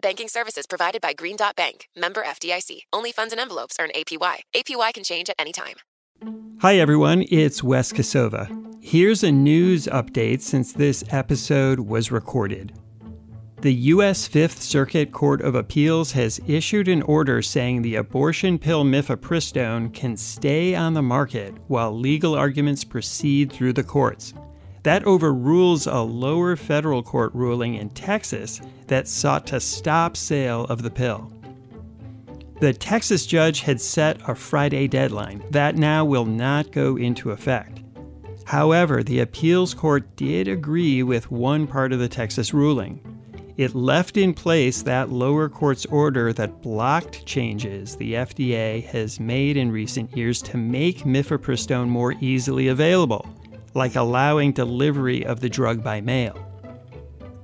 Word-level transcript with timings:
Banking 0.00 0.28
services 0.28 0.66
provided 0.66 1.00
by 1.00 1.12
Green 1.12 1.36
Dot 1.36 1.56
Bank, 1.56 1.88
member 1.96 2.22
FDIC. 2.22 2.80
Only 2.92 3.10
funds 3.10 3.32
and 3.32 3.40
envelopes 3.40 3.76
earn 3.80 3.90
APY. 3.94 4.36
APY 4.54 4.94
can 4.94 5.04
change 5.04 5.28
at 5.28 5.36
any 5.38 5.52
time. 5.52 5.76
Hi, 6.60 6.76
everyone. 6.76 7.24
It's 7.30 7.62
Wes 7.62 7.92
Kosova. 7.92 8.48
Here's 8.80 9.24
a 9.24 9.32
news 9.32 9.86
update 9.86 10.40
since 10.40 10.72
this 10.72 11.02
episode 11.10 11.80
was 11.80 12.12
recorded. 12.12 12.72
The 13.60 13.74
U.S. 13.74 14.28
Fifth 14.28 14.62
Circuit 14.62 15.10
Court 15.10 15.40
of 15.40 15.56
Appeals 15.56 16.12
has 16.12 16.40
issued 16.46 16.86
an 16.86 17.02
order 17.02 17.42
saying 17.42 17.82
the 17.82 17.96
abortion 17.96 18.56
pill 18.56 18.84
mifepristone 18.84 19.92
can 19.92 20.16
stay 20.16 20.76
on 20.76 20.94
the 20.94 21.02
market 21.02 21.54
while 21.66 21.92
legal 21.92 22.36
arguments 22.36 22.84
proceed 22.84 23.52
through 23.52 23.72
the 23.72 23.82
courts. 23.82 24.32
That 24.88 25.04
overrules 25.04 25.86
a 25.86 26.00
lower 26.00 26.56
federal 26.56 27.02
court 27.02 27.34
ruling 27.34 27.74
in 27.74 27.90
Texas 27.90 28.62
that 28.86 29.06
sought 29.06 29.46
to 29.48 29.60
stop 29.60 30.16
sale 30.16 30.64
of 30.64 30.80
the 30.80 30.88
pill. 30.88 31.30
The 32.60 32.72
Texas 32.72 33.26
judge 33.26 33.60
had 33.60 33.82
set 33.82 34.18
a 34.26 34.34
Friday 34.34 34.88
deadline. 34.88 35.44
That 35.50 35.76
now 35.76 36.06
will 36.06 36.24
not 36.24 36.72
go 36.72 36.96
into 36.96 37.32
effect. 37.32 37.82
However, 38.46 39.02
the 39.02 39.20
appeals 39.20 39.74
court 39.74 40.16
did 40.16 40.48
agree 40.48 41.02
with 41.02 41.30
one 41.30 41.66
part 41.66 41.92
of 41.92 41.98
the 41.98 42.08
Texas 42.08 42.54
ruling. 42.54 42.98
It 43.58 43.74
left 43.74 44.16
in 44.16 44.32
place 44.32 44.80
that 44.84 45.12
lower 45.12 45.50
court's 45.50 45.84
order 45.84 46.32
that 46.32 46.62
blocked 46.62 47.26
changes 47.26 47.94
the 47.94 48.14
FDA 48.14 48.82
has 48.86 49.20
made 49.20 49.58
in 49.58 49.70
recent 49.70 50.16
years 50.16 50.40
to 50.40 50.56
make 50.56 51.00
mifepristone 51.00 51.88
more 51.88 52.14
easily 52.22 52.68
available, 52.68 53.28
like 53.78 53.96
allowing 53.96 54.52
delivery 54.52 55.24
of 55.24 55.40
the 55.40 55.48
drug 55.48 55.82
by 55.82 56.00
mail. 56.00 56.36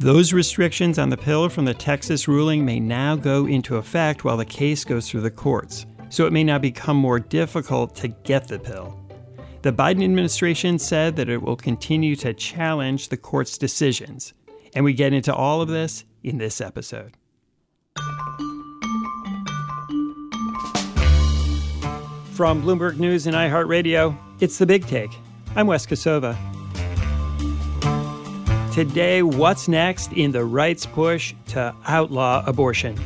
Those 0.01 0.33
restrictions 0.33 0.99
on 0.99 1.09
the 1.09 1.17
pill 1.17 1.49
from 1.49 1.65
the 1.65 1.73
Texas 1.73 2.29
ruling 2.29 2.65
may 2.65 2.81
now 2.81 3.17
go 3.17 3.47
into 3.47 3.77
effect 3.77 4.25
while 4.25 4.37
the 4.37 4.45
case 4.45 4.85
goes 4.85 5.09
through 5.09 5.23
the 5.23 5.31
courts, 5.31 5.87
so 6.11 6.27
it 6.27 6.33
may 6.33 6.45
now 6.45 6.59
become 6.59 6.97
more 6.97 7.21
difficult 7.21 7.95
to 7.97 8.09
get 8.09 8.49
the 8.49 8.59
pill. 8.59 9.01
The 9.63 9.73
Biden 9.73 10.05
administration 10.05 10.79
said 10.79 11.17
that 11.17 11.31
it 11.31 11.41
will 11.41 11.57
continue 11.57 12.17
to 12.17 12.35
challenge 12.35 13.09
the 13.09 13.17
court's 13.17 13.57
decisions, 13.57 14.35
and 14.75 14.85
we 14.85 14.93
get 14.93 15.14
into 15.14 15.35
all 15.35 15.63
of 15.63 15.69
this 15.69 16.05
in 16.23 16.37
this 16.37 16.61
episode. 16.61 17.17
From 22.33 22.63
Bloomberg 22.63 22.98
News 22.98 23.29
and 23.29 23.37
iHeartRadio, 23.37 24.19
it's 24.41 24.58
the 24.58 24.67
big 24.67 24.87
take. 24.87 25.13
I'm 25.57 25.69
Wes 25.69 25.87
Kosova. 25.87 26.37
Today, 28.75 29.23
what's 29.23 29.69
next 29.69 30.13
in 30.13 30.33
the 30.33 30.45
right's 30.45 30.85
push 30.85 31.33
to 31.48 31.73
outlaw 31.87 32.42
abortion? 32.45 32.97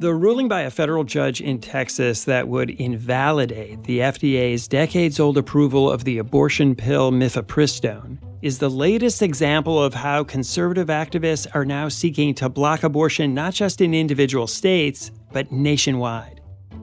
The 0.00 0.12
ruling 0.12 0.48
by 0.48 0.62
a 0.62 0.70
federal 0.70 1.04
judge 1.04 1.40
in 1.40 1.60
Texas 1.60 2.24
that 2.24 2.48
would 2.48 2.70
invalidate 2.70 3.84
the 3.84 4.00
FDA's 4.00 4.66
decades 4.66 5.20
old 5.20 5.38
approval 5.38 5.88
of 5.88 6.02
the 6.02 6.18
abortion 6.18 6.74
pill 6.74 7.12
mifepristone 7.12 8.18
is 8.44 8.58
the 8.58 8.68
latest 8.68 9.22
example 9.22 9.82
of 9.82 9.94
how 9.94 10.22
conservative 10.22 10.88
activists 10.88 11.46
are 11.54 11.64
now 11.64 11.88
seeking 11.88 12.34
to 12.34 12.46
block 12.46 12.82
abortion 12.82 13.32
not 13.32 13.54
just 13.54 13.80
in 13.80 13.94
individual 13.94 14.46
states, 14.46 15.10
but 15.32 15.50
nationwide. 15.50 16.42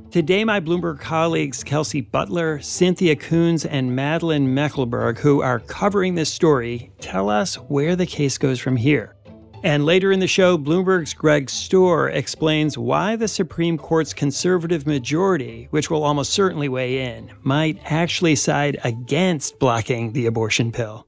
Today, 0.10 0.44
my 0.44 0.60
Bloomberg 0.60 1.00
colleagues 1.00 1.64
Kelsey 1.64 2.02
Butler, 2.02 2.60
Cynthia 2.62 3.16
Koons, 3.16 3.68
and 3.70 3.96
Madeline 3.96 4.56
Meckelberg, 4.56 5.20
who 5.20 5.44
are 5.44 5.60
covering 5.60 6.16
this 6.16 6.34
story, 6.34 6.92
tell 7.00 7.30
us 7.30 7.54
where 7.54 7.96
the 7.96 8.08
case 8.08 8.40
goes 8.40 8.60
from 8.60 8.76
here. 8.76 9.16
And 9.64 9.86
later 9.86 10.12
in 10.12 10.20
the 10.20 10.26
show, 10.26 10.58
Bloomberg's 10.58 11.14
Greg 11.14 11.46
Stohr 11.46 12.12
explains 12.12 12.76
why 12.76 13.16
the 13.16 13.28
Supreme 13.28 13.78
Court's 13.78 14.16
conservative 14.16 14.88
majority, 14.88 15.68
which 15.70 15.92
will 15.92 16.04
almost 16.04 16.34
certainly 16.34 16.70
weigh 16.70 17.16
in, 17.16 17.32
might 17.44 17.80
actually 17.86 18.36
side 18.36 18.80
against 18.84 19.60
blocking 19.60 20.14
the 20.14 20.26
abortion 20.26 20.72
pill. 20.72 21.06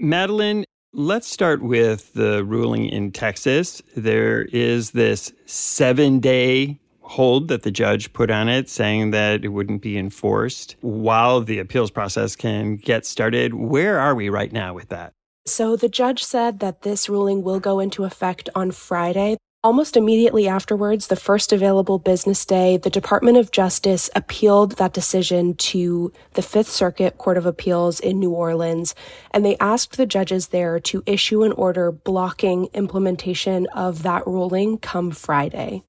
Madlin, 0.00 0.64
Let's 0.94 1.30
start 1.30 1.62
with 1.62 2.14
the 2.14 2.42
ruling 2.44 2.86
in 2.86 3.12
Texas. 3.12 3.82
There 3.94 4.42
is 4.52 4.92
this 4.92 5.34
seven 5.44 6.18
day 6.18 6.80
hold 7.02 7.48
that 7.48 7.62
the 7.62 7.70
judge 7.70 8.12
put 8.14 8.30
on 8.30 8.48
it, 8.48 8.70
saying 8.70 9.10
that 9.10 9.44
it 9.44 9.48
wouldn't 9.48 9.82
be 9.82 9.98
enforced 9.98 10.76
while 10.80 11.42
the 11.42 11.58
appeals 11.58 11.90
process 11.90 12.36
can 12.36 12.76
get 12.76 13.04
started. 13.04 13.52
Where 13.52 14.00
are 14.00 14.14
we 14.14 14.30
right 14.30 14.50
now 14.50 14.72
with 14.72 14.88
that? 14.88 15.12
So 15.46 15.76
the 15.76 15.90
judge 15.90 16.24
said 16.24 16.60
that 16.60 16.82
this 16.82 17.10
ruling 17.10 17.42
will 17.42 17.60
go 17.60 17.78
into 17.78 18.04
effect 18.04 18.48
on 18.54 18.70
Friday. 18.70 19.36
Almost 19.64 19.96
immediately 19.96 20.46
afterwards, 20.46 21.08
the 21.08 21.16
first 21.16 21.52
available 21.52 21.98
business 21.98 22.44
day, 22.44 22.76
the 22.76 22.90
Department 22.90 23.38
of 23.38 23.50
Justice 23.50 24.08
appealed 24.14 24.76
that 24.76 24.92
decision 24.92 25.54
to 25.56 26.12
the 26.34 26.42
Fifth 26.42 26.68
Circuit 26.68 27.18
Court 27.18 27.36
of 27.36 27.44
Appeals 27.44 27.98
in 27.98 28.20
New 28.20 28.30
Orleans, 28.30 28.94
and 29.32 29.44
they 29.44 29.56
asked 29.56 29.96
the 29.96 30.06
judges 30.06 30.48
there 30.48 30.78
to 30.78 31.02
issue 31.06 31.42
an 31.42 31.50
order 31.50 31.90
blocking 31.90 32.66
implementation 32.66 33.66
of 33.74 34.04
that 34.04 34.24
ruling 34.28 34.78
come 34.78 35.10
Friday. 35.10 35.82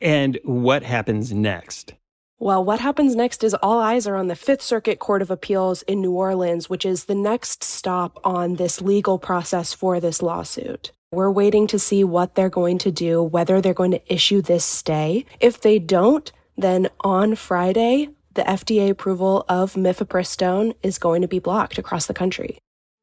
And 0.00 0.38
what 0.44 0.82
happens 0.82 1.30
next? 1.30 1.92
Well, 2.38 2.64
what 2.64 2.80
happens 2.80 3.14
next 3.14 3.44
is 3.44 3.52
all 3.52 3.80
eyes 3.80 4.06
are 4.06 4.16
on 4.16 4.28
the 4.28 4.34
Fifth 4.34 4.62
Circuit 4.62 4.98
Court 4.98 5.20
of 5.20 5.30
Appeals 5.30 5.82
in 5.82 6.00
New 6.00 6.12
Orleans, 6.12 6.70
which 6.70 6.86
is 6.86 7.04
the 7.04 7.14
next 7.14 7.62
stop 7.62 8.18
on 8.24 8.56
this 8.56 8.80
legal 8.80 9.18
process 9.18 9.74
for 9.74 10.00
this 10.00 10.22
lawsuit. 10.22 10.92
We're 11.12 11.28
waiting 11.32 11.66
to 11.66 11.78
see 11.80 12.04
what 12.04 12.36
they're 12.36 12.48
going 12.48 12.78
to 12.78 12.92
do, 12.92 13.20
whether 13.20 13.60
they're 13.60 13.74
going 13.74 13.90
to 13.90 14.14
issue 14.14 14.40
this 14.40 14.64
stay. 14.64 15.26
If 15.40 15.60
they 15.60 15.80
don't, 15.80 16.30
then 16.56 16.88
on 17.00 17.34
Friday, 17.34 18.10
the 18.34 18.42
FDA 18.42 18.90
approval 18.90 19.44
of 19.48 19.74
mifepristone 19.74 20.72
is 20.84 20.98
going 20.98 21.22
to 21.22 21.26
be 21.26 21.40
blocked 21.40 21.78
across 21.78 22.06
the 22.06 22.14
country. 22.14 22.58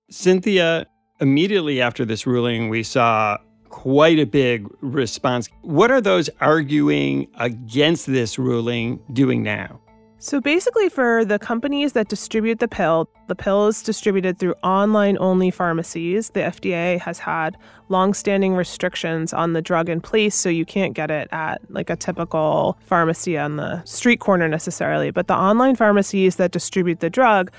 Cynthia, 0.09 0.87
immediately 1.19 1.81
after 1.81 2.05
this 2.05 2.25
ruling, 2.25 2.69
we 2.69 2.81
saw 2.81 3.39
quite 3.67 4.19
a 4.19 4.25
big 4.25 4.69
response. 4.79 5.49
What 5.63 5.91
are 5.91 5.99
those 5.99 6.29
arguing 6.39 7.27
against 7.37 8.05
this 8.05 8.39
ruling 8.39 9.01
doing 9.11 9.43
now? 9.43 9.81
So 10.19 10.41
basically, 10.41 10.89
for 10.89 11.23
the 11.23 11.37
companies 11.37 11.93
that 11.93 12.07
distribute 12.07 12.57
the 12.57 12.67
pill, 12.67 13.07
the 13.27 13.35
pill 13.35 13.67
is 13.67 13.83
distributed 13.83 14.39
through 14.39 14.55
online 14.63 15.15
only 15.19 15.51
pharmacies. 15.51 16.31
The 16.31 16.39
FDA 16.39 16.99
has 16.99 17.19
had 17.19 17.55
long-standing 17.89 18.55
restrictions 18.55 19.31
on 19.31 19.53
the 19.53 19.61
drug 19.61 19.89
in 19.89 20.01
place, 20.01 20.33
so 20.33 20.49
you 20.49 20.65
can't 20.65 20.95
get 20.95 21.11
it 21.11 21.27
at 21.31 21.61
like 21.69 21.91
a 21.91 21.95
typical 21.95 22.79
pharmacy 22.87 23.37
on 23.37 23.57
the 23.57 23.83
street 23.83 24.19
corner 24.19 24.47
necessarily. 24.47 25.11
But 25.11 25.27
the 25.27 25.35
online 25.35 25.75
pharmacies 25.75 26.37
that 26.37 26.51
distribute 26.51 26.99
the 26.99 27.11
drug, 27.11 27.51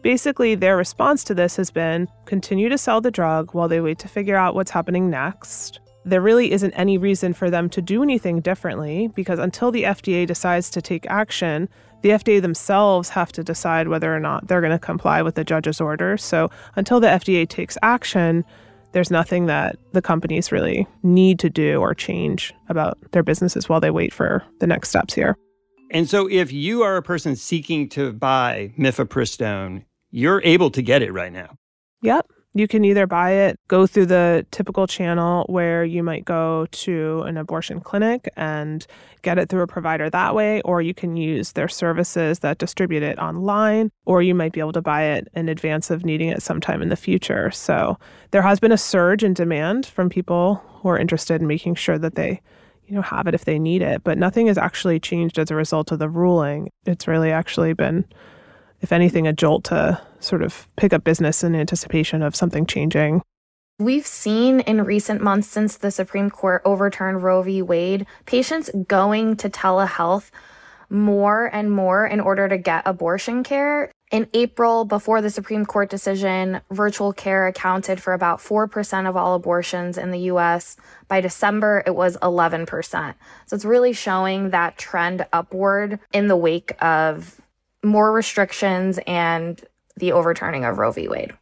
basically 0.00 0.54
their 0.54 0.78
response 0.78 1.22
to 1.24 1.34
this 1.34 1.56
has 1.56 1.70
been 1.70 2.08
continue 2.24 2.70
to 2.70 2.78
sell 2.78 3.02
the 3.02 3.10
drug 3.10 3.52
while 3.52 3.68
they 3.68 3.82
wait 3.82 3.98
to 3.98 4.08
figure 4.08 4.36
out 4.36 4.54
what's 4.54 4.70
happening 4.70 5.10
next 5.10 5.80
there 6.06 6.20
really 6.20 6.52
isn't 6.52 6.72
any 6.74 6.96
reason 6.96 7.34
for 7.34 7.50
them 7.50 7.68
to 7.68 7.82
do 7.82 8.00
anything 8.00 8.40
differently 8.40 9.08
because 9.08 9.40
until 9.40 9.72
the 9.72 9.82
FDA 9.82 10.24
decides 10.24 10.70
to 10.70 10.80
take 10.80 11.04
action, 11.10 11.68
the 12.02 12.10
FDA 12.10 12.40
themselves 12.40 13.08
have 13.10 13.32
to 13.32 13.42
decide 13.42 13.88
whether 13.88 14.14
or 14.14 14.20
not 14.20 14.48
they're 14.48 14.60
going 14.60 14.72
to 14.72 14.78
comply 14.78 15.22
with 15.22 15.34
the 15.34 15.44
judge's 15.44 15.80
order. 15.80 16.16
So 16.16 16.48
until 16.76 17.00
the 17.00 17.08
FDA 17.08 17.48
takes 17.48 17.76
action, 17.82 18.44
there's 18.92 19.10
nothing 19.10 19.46
that 19.46 19.76
the 19.92 20.02
companies 20.02 20.52
really 20.52 20.86
need 21.02 21.38
to 21.40 21.50
do 21.50 21.80
or 21.80 21.94
change 21.94 22.54
about 22.68 22.98
their 23.12 23.22
businesses 23.22 23.68
while 23.68 23.80
they 23.80 23.90
wait 23.90 24.12
for 24.12 24.42
the 24.60 24.66
next 24.66 24.88
steps 24.88 25.14
here. 25.14 25.36
And 25.90 26.08
so 26.08 26.28
if 26.28 26.52
you 26.52 26.82
are 26.82 26.96
a 26.96 27.02
person 27.02 27.36
seeking 27.36 27.88
to 27.90 28.12
buy 28.12 28.72
mifepristone, 28.78 29.84
you're 30.10 30.42
able 30.44 30.70
to 30.70 30.82
get 30.82 31.02
it 31.02 31.12
right 31.12 31.32
now. 31.32 31.56
Yep. 32.02 32.30
You 32.56 32.66
can 32.66 32.86
either 32.86 33.06
buy 33.06 33.32
it, 33.32 33.60
go 33.68 33.86
through 33.86 34.06
the 34.06 34.46
typical 34.50 34.86
channel 34.86 35.44
where 35.46 35.84
you 35.84 36.02
might 36.02 36.24
go 36.24 36.66
to 36.70 37.22
an 37.26 37.36
abortion 37.36 37.82
clinic 37.82 38.30
and 38.34 38.86
get 39.20 39.38
it 39.38 39.50
through 39.50 39.60
a 39.60 39.66
provider 39.66 40.08
that 40.08 40.34
way, 40.34 40.62
or 40.62 40.80
you 40.80 40.94
can 40.94 41.18
use 41.18 41.52
their 41.52 41.68
services 41.68 42.38
that 42.38 42.56
distribute 42.56 43.02
it 43.02 43.18
online, 43.18 43.90
or 44.06 44.22
you 44.22 44.34
might 44.34 44.52
be 44.52 44.60
able 44.60 44.72
to 44.72 44.80
buy 44.80 45.02
it 45.02 45.28
in 45.34 45.50
advance 45.50 45.90
of 45.90 46.06
needing 46.06 46.30
it 46.30 46.42
sometime 46.42 46.80
in 46.80 46.88
the 46.88 46.96
future. 46.96 47.50
So 47.50 47.98
there 48.30 48.40
has 48.40 48.58
been 48.58 48.72
a 48.72 48.78
surge 48.78 49.22
in 49.22 49.34
demand 49.34 49.84
from 49.84 50.08
people 50.08 50.62
who 50.80 50.88
are 50.88 50.98
interested 50.98 51.42
in 51.42 51.46
making 51.46 51.74
sure 51.74 51.98
that 51.98 52.14
they 52.14 52.40
you 52.86 52.94
know 52.94 53.02
have 53.02 53.26
it 53.26 53.34
if 53.34 53.44
they 53.44 53.58
need 53.58 53.82
it 53.82 54.04
but 54.04 54.16
nothing 54.16 54.46
has 54.46 54.56
actually 54.56 55.00
changed 55.00 55.40
as 55.40 55.50
a 55.50 55.56
result 55.56 55.90
of 55.90 55.98
the 55.98 56.08
ruling 56.08 56.70
it's 56.84 57.08
really 57.08 57.32
actually 57.32 57.72
been 57.72 58.04
if 58.86 58.92
anything, 58.92 59.26
a 59.26 59.32
jolt 59.32 59.64
to 59.64 60.00
sort 60.20 60.42
of 60.42 60.68
pick 60.76 60.92
up 60.92 61.02
business 61.02 61.42
in 61.42 61.56
anticipation 61.56 62.22
of 62.22 62.36
something 62.36 62.64
changing. 62.64 63.20
We've 63.80 64.06
seen 64.06 64.60
in 64.60 64.84
recent 64.84 65.20
months 65.20 65.48
since 65.48 65.76
the 65.76 65.90
Supreme 65.90 66.30
Court 66.30 66.62
overturned 66.64 67.24
Roe 67.24 67.42
v. 67.42 67.62
Wade, 67.62 68.06
patients 68.26 68.70
going 68.86 69.34
to 69.38 69.50
telehealth 69.50 70.30
more 70.88 71.46
and 71.52 71.72
more 71.72 72.06
in 72.06 72.20
order 72.20 72.48
to 72.48 72.56
get 72.56 72.84
abortion 72.86 73.42
care. 73.42 73.90
In 74.12 74.28
April, 74.34 74.84
before 74.84 75.20
the 75.20 75.30
Supreme 75.30 75.66
Court 75.66 75.90
decision, 75.90 76.60
virtual 76.70 77.12
care 77.12 77.48
accounted 77.48 78.00
for 78.00 78.12
about 78.12 78.38
4% 78.38 79.08
of 79.08 79.16
all 79.16 79.34
abortions 79.34 79.98
in 79.98 80.12
the 80.12 80.30
US. 80.30 80.76
By 81.08 81.20
December, 81.20 81.82
it 81.84 81.96
was 81.96 82.16
11%. 82.18 83.14
So 83.46 83.56
it's 83.56 83.64
really 83.64 83.92
showing 83.92 84.50
that 84.50 84.78
trend 84.78 85.26
upward 85.32 85.98
in 86.12 86.28
the 86.28 86.36
wake 86.36 86.80
of 86.80 87.40
more 87.86 88.12
restrictions 88.12 88.98
and 89.06 89.64
the 89.96 90.12
overturning 90.12 90.64
of 90.64 90.78
Roe 90.78 90.92
v. 90.92 91.08
Wade. 91.08 91.32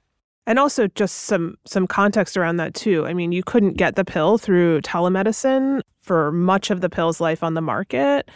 And 0.47 0.59
also 0.59 0.89
just 0.89 1.23
some 1.23 1.57
some 1.65 1.87
context 1.87 2.37
around 2.37 2.59
that 2.59 2.75
too. 2.75 3.07
I 3.07 3.15
mean, 3.15 3.33
you 3.33 3.43
couldn't 3.43 3.77
get 3.77 3.97
the 3.97 4.05
pill 4.05 4.37
through 4.37 4.83
telemedicine 4.83 5.81
for 6.03 6.31
much 6.31 6.71
of 6.71 6.83
the 6.83 6.91
pill's 6.91 7.21
life 7.21 7.43
on 7.43 7.55
the 7.55 7.63
market. 7.63 8.31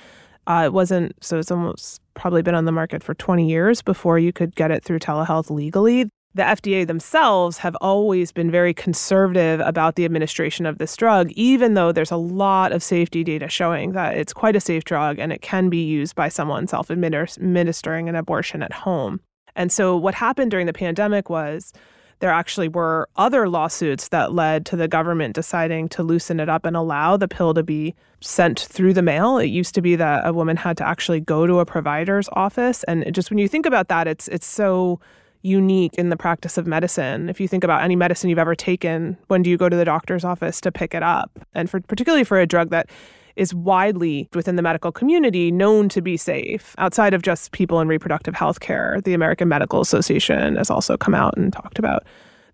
Uh, 0.46 0.62
it 0.64 0.72
wasn't 0.72 1.12
so 1.22 1.38
it's 1.38 1.50
almost 1.50 2.00
probably 2.14 2.40
been 2.40 2.54
on 2.54 2.64
the 2.64 2.72
market 2.72 3.02
for 3.02 3.14
20 3.14 3.48
years 3.48 3.82
before 3.82 4.18
you 4.18 4.32
could 4.32 4.56
get 4.56 4.70
it 4.70 4.82
through 4.82 4.98
telehealth 4.98 5.50
legally 5.50 6.10
the 6.38 6.44
FDA 6.44 6.86
themselves 6.86 7.58
have 7.58 7.76
always 7.80 8.32
been 8.32 8.50
very 8.50 8.72
conservative 8.72 9.60
about 9.60 9.96
the 9.96 10.04
administration 10.04 10.64
of 10.64 10.78
this 10.78 10.96
drug, 10.96 11.30
even 11.32 11.74
though 11.74 11.92
there's 11.92 12.10
a 12.10 12.16
lot 12.16 12.72
of 12.72 12.82
safety 12.82 13.22
data 13.24 13.48
showing 13.48 13.92
that 13.92 14.16
it's 14.16 14.32
quite 14.32 14.56
a 14.56 14.60
safe 14.60 14.84
drug 14.84 15.18
and 15.18 15.32
it 15.32 15.42
can 15.42 15.68
be 15.68 15.84
used 15.84 16.14
by 16.14 16.28
someone 16.28 16.66
self 16.66 16.90
administering 16.90 18.08
an 18.08 18.14
abortion 18.14 18.62
at 18.62 18.72
home. 18.72 19.20
And 19.56 19.72
so, 19.72 19.96
what 19.96 20.14
happened 20.14 20.50
during 20.50 20.66
the 20.66 20.72
pandemic 20.72 21.28
was 21.28 21.72
there 22.20 22.30
actually 22.30 22.68
were 22.68 23.08
other 23.16 23.48
lawsuits 23.48 24.08
that 24.08 24.32
led 24.32 24.66
to 24.66 24.76
the 24.76 24.88
government 24.88 25.34
deciding 25.34 25.88
to 25.90 26.02
loosen 26.02 26.40
it 26.40 26.48
up 26.48 26.64
and 26.64 26.76
allow 26.76 27.16
the 27.16 27.28
pill 27.28 27.54
to 27.54 27.62
be 27.62 27.94
sent 28.20 28.60
through 28.60 28.92
the 28.92 29.02
mail. 29.02 29.38
It 29.38 29.46
used 29.46 29.74
to 29.74 29.82
be 29.82 29.96
that 29.96 30.26
a 30.26 30.32
woman 30.32 30.56
had 30.56 30.76
to 30.78 30.86
actually 30.86 31.20
go 31.20 31.46
to 31.46 31.60
a 31.60 31.66
provider's 31.66 32.28
office. 32.32 32.84
And 32.84 33.12
just 33.14 33.30
when 33.30 33.38
you 33.38 33.48
think 33.48 33.66
about 33.66 33.88
that, 33.88 34.06
it's 34.06 34.28
it's 34.28 34.46
so 34.46 35.00
unique 35.42 35.94
in 35.94 36.08
the 36.08 36.16
practice 36.16 36.58
of 36.58 36.66
medicine. 36.66 37.28
If 37.28 37.40
you 37.40 37.48
think 37.48 37.64
about 37.64 37.82
any 37.82 37.96
medicine 37.96 38.30
you've 38.30 38.38
ever 38.38 38.54
taken, 38.54 39.16
when 39.28 39.42
do 39.42 39.50
you 39.50 39.56
go 39.56 39.68
to 39.68 39.76
the 39.76 39.84
doctor's 39.84 40.24
office 40.24 40.60
to 40.62 40.72
pick 40.72 40.94
it 40.94 41.02
up? 41.02 41.30
And 41.54 41.70
for 41.70 41.80
particularly 41.80 42.24
for 42.24 42.38
a 42.38 42.46
drug 42.46 42.70
that 42.70 42.90
is 43.36 43.54
widely 43.54 44.28
within 44.34 44.56
the 44.56 44.62
medical 44.62 44.90
community 44.90 45.52
known 45.52 45.88
to 45.88 46.02
be 46.02 46.16
safe 46.16 46.74
outside 46.76 47.14
of 47.14 47.22
just 47.22 47.52
people 47.52 47.80
in 47.80 47.86
reproductive 47.86 48.34
health 48.34 48.58
care. 48.58 49.00
The 49.04 49.14
American 49.14 49.48
Medical 49.48 49.80
Association 49.80 50.56
has 50.56 50.70
also 50.70 50.96
come 50.96 51.14
out 51.14 51.36
and 51.36 51.52
talked 51.52 51.78
about 51.78 52.02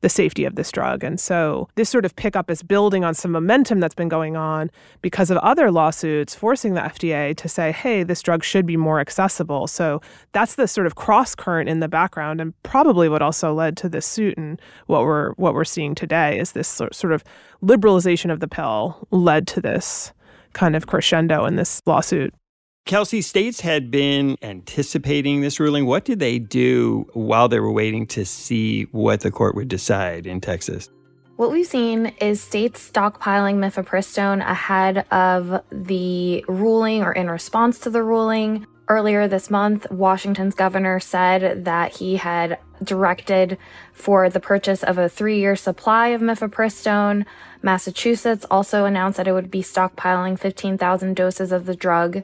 the 0.04 0.10
safety 0.10 0.44
of 0.44 0.54
this 0.54 0.70
drug. 0.70 1.02
And 1.02 1.18
so 1.18 1.66
this 1.76 1.88
sort 1.88 2.04
of 2.04 2.14
pickup 2.14 2.50
is 2.50 2.62
building 2.62 3.04
on 3.04 3.14
some 3.14 3.32
momentum 3.32 3.80
that's 3.80 3.94
been 3.94 4.10
going 4.10 4.36
on 4.36 4.70
because 5.00 5.30
of 5.30 5.38
other 5.38 5.70
lawsuits 5.70 6.34
forcing 6.34 6.74
the 6.74 6.82
FDA 6.82 7.34
to 7.38 7.48
say, 7.48 7.72
hey, 7.72 8.02
this 8.02 8.20
drug 8.20 8.44
should 8.44 8.66
be 8.66 8.76
more 8.76 9.00
accessible. 9.00 9.66
So 9.66 10.02
that's 10.32 10.56
the 10.56 10.68
sort 10.68 10.86
of 10.86 10.94
cross 10.94 11.34
current 11.34 11.70
in 11.70 11.80
the 11.80 11.88
background 11.88 12.42
and 12.42 12.52
probably 12.62 13.08
what 13.08 13.22
also 13.22 13.54
led 13.54 13.78
to 13.78 13.88
this 13.88 14.04
suit 14.04 14.36
and 14.36 14.60
what 14.88 15.04
we're 15.04 15.32
what 15.36 15.54
we're 15.54 15.64
seeing 15.64 15.94
today 15.94 16.38
is 16.38 16.52
this 16.52 16.68
sort 16.68 17.12
of 17.14 17.24
liberalization 17.62 18.30
of 18.30 18.40
the 18.40 18.48
pill 18.48 19.08
led 19.10 19.46
to 19.46 19.60
this 19.62 20.12
kind 20.52 20.76
of 20.76 20.86
crescendo 20.86 21.46
in 21.46 21.56
this 21.56 21.80
lawsuit. 21.86 22.34
Kelsey, 22.84 23.22
states 23.22 23.60
had 23.60 23.90
been 23.90 24.36
anticipating 24.42 25.40
this 25.40 25.58
ruling. 25.58 25.86
What 25.86 26.04
did 26.04 26.18
they 26.18 26.38
do 26.38 27.08
while 27.14 27.48
they 27.48 27.58
were 27.58 27.72
waiting 27.72 28.06
to 28.08 28.26
see 28.26 28.82
what 28.92 29.20
the 29.20 29.30
court 29.30 29.54
would 29.54 29.68
decide 29.68 30.26
in 30.26 30.42
Texas? 30.42 30.90
What 31.36 31.50
we've 31.50 31.66
seen 31.66 32.12
is 32.20 32.42
states 32.42 32.90
stockpiling 32.90 33.56
mifepristone 33.56 34.46
ahead 34.46 35.06
of 35.10 35.62
the 35.72 36.44
ruling 36.46 37.02
or 37.02 37.12
in 37.12 37.30
response 37.30 37.78
to 37.80 37.90
the 37.90 38.02
ruling. 38.02 38.66
Earlier 38.86 39.26
this 39.26 39.50
month, 39.50 39.90
Washington's 39.90 40.54
governor 40.54 41.00
said 41.00 41.64
that 41.64 41.96
he 41.96 42.16
had 42.16 42.58
directed 42.82 43.56
for 43.94 44.28
the 44.28 44.40
purchase 44.40 44.82
of 44.82 44.98
a 44.98 45.08
three 45.08 45.38
year 45.38 45.56
supply 45.56 46.08
of 46.08 46.20
mifepristone. 46.20 47.24
Massachusetts 47.62 48.44
also 48.50 48.84
announced 48.84 49.16
that 49.16 49.26
it 49.26 49.32
would 49.32 49.50
be 49.50 49.62
stockpiling 49.62 50.38
15,000 50.38 51.16
doses 51.16 51.50
of 51.50 51.64
the 51.64 51.74
drug. 51.74 52.22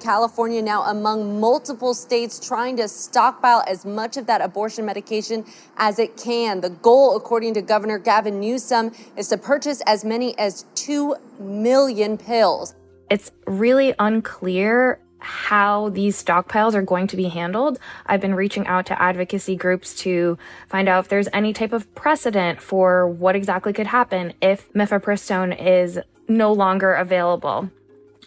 California 0.00 0.62
now 0.62 0.82
among 0.82 1.40
multiple 1.40 1.94
states 1.94 2.44
trying 2.44 2.76
to 2.76 2.88
stockpile 2.88 3.64
as 3.66 3.84
much 3.84 4.16
of 4.16 4.26
that 4.26 4.40
abortion 4.40 4.84
medication 4.84 5.44
as 5.76 5.98
it 5.98 6.16
can. 6.16 6.60
The 6.60 6.70
goal, 6.70 7.16
according 7.16 7.54
to 7.54 7.62
Governor 7.62 7.98
Gavin 7.98 8.40
Newsom, 8.40 8.92
is 9.16 9.28
to 9.28 9.38
purchase 9.38 9.82
as 9.86 10.04
many 10.04 10.38
as 10.38 10.64
2 10.74 11.16
million 11.38 12.18
pills. 12.18 12.74
It's 13.10 13.30
really 13.46 13.94
unclear 13.98 15.00
how 15.18 15.88
these 15.88 16.22
stockpiles 16.22 16.74
are 16.74 16.82
going 16.82 17.06
to 17.08 17.16
be 17.16 17.28
handled. 17.28 17.78
I've 18.06 18.20
been 18.20 18.34
reaching 18.34 18.66
out 18.66 18.86
to 18.86 19.02
advocacy 19.02 19.56
groups 19.56 19.94
to 20.00 20.38
find 20.68 20.88
out 20.88 21.04
if 21.04 21.08
there's 21.08 21.28
any 21.32 21.52
type 21.52 21.72
of 21.72 21.92
precedent 21.94 22.60
for 22.60 23.08
what 23.08 23.34
exactly 23.34 23.72
could 23.72 23.88
happen 23.88 24.34
if 24.40 24.72
mifepristone 24.72 25.58
is 25.60 25.98
no 26.28 26.52
longer 26.52 26.92
available 26.94 27.70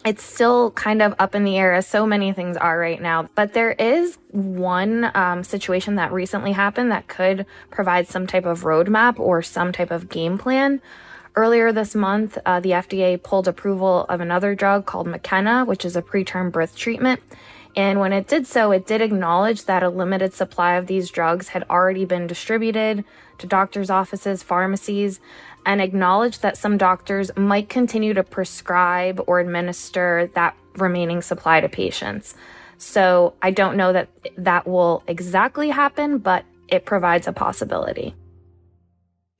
it's 0.10 0.24
still 0.24 0.72
kind 0.72 1.04
of 1.04 1.14
up 1.20 1.36
in 1.36 1.44
the 1.44 1.56
air 1.56 1.72
as 1.72 1.86
so 1.86 2.04
many 2.04 2.34
things 2.34 2.58
are 2.58 2.80
right 2.80 3.00
now. 3.00 3.30
But 3.36 3.54
there 3.54 3.74
is 3.74 4.18
one 4.32 5.12
um, 5.14 5.44
situation 5.44 5.96
that 5.96 6.12
recently 6.12 6.52
happened 6.52 6.92
that 6.92 7.08
could 7.08 7.46
provide 7.70 8.08
some 8.08 8.26
type 8.26 8.46
of 8.46 8.64
roadmap 8.64 9.20
or 9.20 9.44
some 9.44 9.72
type 9.72 9.92
of 9.92 10.10
game 10.10 10.40
plan. 10.40 10.82
Earlier 11.36 11.72
this 11.72 11.94
month, 11.94 12.40
uh, 12.44 12.60
the 12.60 12.72
FDA 12.72 13.22
pulled 13.22 13.48
approval 13.48 14.08
of 14.10 14.20
another 14.20 14.56
drug 14.56 14.88
called 14.88 15.06
Makena, 15.06 15.68
which 15.68 15.86
is 15.86 15.96
a 15.96 16.02
preterm 16.02 16.52
birth 16.52 16.76
treatment. 16.76 17.20
And 17.76 18.00
when 18.00 18.14
it 18.14 18.28
did 18.28 18.48
so, 18.48 18.72
it 18.72 18.86
did 18.88 19.02
acknowledge 19.02 19.66
that 19.66 19.84
a 19.84 19.90
limited 19.90 20.34
supply 20.34 20.74
of 20.74 20.88
these 20.88 21.12
drugs 21.12 21.50
had 21.50 21.64
already 21.70 22.04
been 22.04 22.28
distributed 22.28 23.06
to 23.38 23.48
doctors' 23.48 23.90
offices, 23.90 24.44
pharmacies, 24.44 25.20
and 25.66 25.82
acknowledged 25.82 26.42
that 26.42 26.58
some 26.58 26.78
doctors 26.78 27.32
might 27.38 27.70
continue 27.70 28.14
to 28.14 28.24
prescribe 28.24 29.22
or 29.28 29.40
administer 29.40 30.30
that 30.34 30.56
remaining 30.76 31.22
supply 31.22 31.60
to 31.60 31.70
patients. 31.70 32.36
So 32.78 33.36
I 33.42 33.52
don't 33.52 33.78
know 33.78 33.94
that 33.94 34.10
that 34.38 34.68
will 34.68 35.04
exactly 35.08 35.70
happen, 35.70 36.18
but 36.18 36.46
it 36.68 36.86
provides 36.86 37.28
a 37.28 37.34
possibility. 37.34 38.16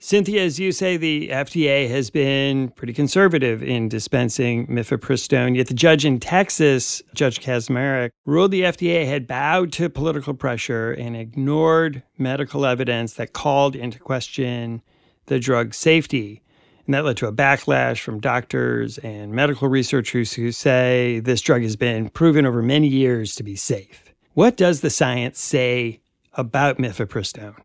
Cynthia, 0.02 0.46
as 0.46 0.58
you 0.58 0.72
say, 0.72 0.96
the 0.96 1.28
FDA 1.28 1.90
has 1.90 2.10
been 2.10 2.70
pretty 2.70 2.94
conservative 2.94 3.62
in 3.62 3.90
dispensing 3.90 4.66
mifepristone. 4.68 5.58
Yet 5.58 5.68
the 5.68 5.74
judge 5.74 6.06
in 6.06 6.22
Texas, 6.22 7.04
Judge 7.14 7.42
Kacsmaryk, 7.42 8.12
ruled 8.26 8.52
the 8.52 8.62
FDA 8.62 9.06
had 9.06 9.28
bowed 9.28 9.74
to 9.74 9.90
political 9.90 10.34
pressure 10.34 10.94
and 10.94 11.18
ignored 11.18 12.02
medical 12.18 12.66
evidence 12.66 13.16
that 13.16 13.34
called 13.34 13.76
into 13.76 14.00
question 14.00 14.82
the 15.26 15.38
drug's 15.38 15.76
safety. 15.76 16.44
And 16.86 16.94
that 16.94 17.04
led 17.04 17.18
to 17.18 17.28
a 17.28 17.34
backlash 17.34 18.00
from 18.00 18.22
doctors 18.22 19.00
and 19.00 19.34
medical 19.34 19.68
researchers 19.68 20.32
who 20.32 20.54
say 20.54 21.20
this 21.20 21.42
drug 21.42 21.62
has 21.64 21.76
been 21.76 22.08
proven 22.08 22.46
over 22.46 22.62
many 22.62 22.88
years 22.88 23.36
to 23.36 23.44
be 23.44 23.58
safe. 23.58 24.14
What 24.34 24.56
does 24.56 24.80
the 24.80 24.90
science 24.90 25.42
say 25.42 26.00
about 26.36 26.78
mifepristone? 26.78 27.58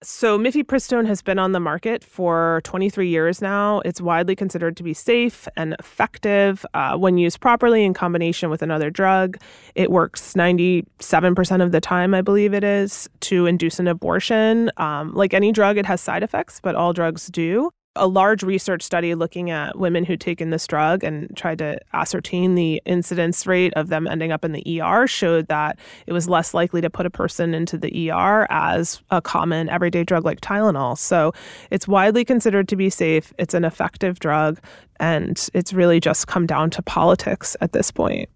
So, 0.00 0.38
mifepristone 0.38 1.08
has 1.08 1.22
been 1.22 1.40
on 1.40 1.50
the 1.50 1.58
market 1.58 2.04
for 2.04 2.60
23 2.62 3.08
years 3.08 3.42
now. 3.42 3.80
It's 3.80 4.00
widely 4.00 4.36
considered 4.36 4.76
to 4.76 4.84
be 4.84 4.94
safe 4.94 5.48
and 5.56 5.74
effective 5.80 6.64
uh, 6.72 6.96
when 6.96 7.18
used 7.18 7.40
properly 7.40 7.84
in 7.84 7.94
combination 7.94 8.48
with 8.48 8.62
another 8.62 8.90
drug. 8.90 9.38
It 9.74 9.90
works 9.90 10.34
97% 10.34 11.62
of 11.64 11.72
the 11.72 11.80
time, 11.80 12.14
I 12.14 12.22
believe 12.22 12.54
it 12.54 12.62
is, 12.62 13.08
to 13.22 13.46
induce 13.46 13.80
an 13.80 13.88
abortion. 13.88 14.70
Um, 14.76 15.14
like 15.14 15.34
any 15.34 15.50
drug, 15.50 15.78
it 15.78 15.86
has 15.86 16.00
side 16.00 16.22
effects, 16.22 16.60
but 16.62 16.76
all 16.76 16.92
drugs 16.92 17.26
do 17.26 17.72
a 17.98 18.06
large 18.06 18.42
research 18.42 18.82
study 18.82 19.14
looking 19.14 19.50
at 19.50 19.78
women 19.78 20.04
who'd 20.04 20.20
taken 20.20 20.50
this 20.50 20.66
drug 20.66 21.04
and 21.04 21.34
tried 21.36 21.58
to 21.58 21.78
ascertain 21.92 22.54
the 22.54 22.80
incidence 22.84 23.46
rate 23.46 23.72
of 23.74 23.88
them 23.88 24.06
ending 24.06 24.32
up 24.32 24.44
in 24.44 24.52
the 24.52 24.80
ER 24.80 25.06
showed 25.06 25.48
that 25.48 25.78
it 26.06 26.12
was 26.12 26.28
less 26.28 26.54
likely 26.54 26.80
to 26.80 26.90
put 26.90 27.06
a 27.06 27.10
person 27.10 27.54
into 27.54 27.76
the 27.76 28.10
ER 28.10 28.46
as 28.50 29.00
a 29.10 29.20
common 29.20 29.68
everyday 29.68 30.04
drug 30.04 30.24
like 30.24 30.40
Tylenol. 30.40 30.96
So 30.96 31.32
it's 31.70 31.88
widely 31.88 32.24
considered 32.24 32.68
to 32.68 32.76
be 32.76 32.90
safe, 32.90 33.32
it's 33.38 33.54
an 33.54 33.64
effective 33.64 34.18
drug, 34.18 34.60
and 35.00 35.48
it's 35.54 35.72
really 35.72 36.00
just 36.00 36.26
come 36.26 36.46
down 36.46 36.70
to 36.70 36.82
politics 36.82 37.56
at 37.60 37.72
this 37.72 37.90
point. 37.90 38.28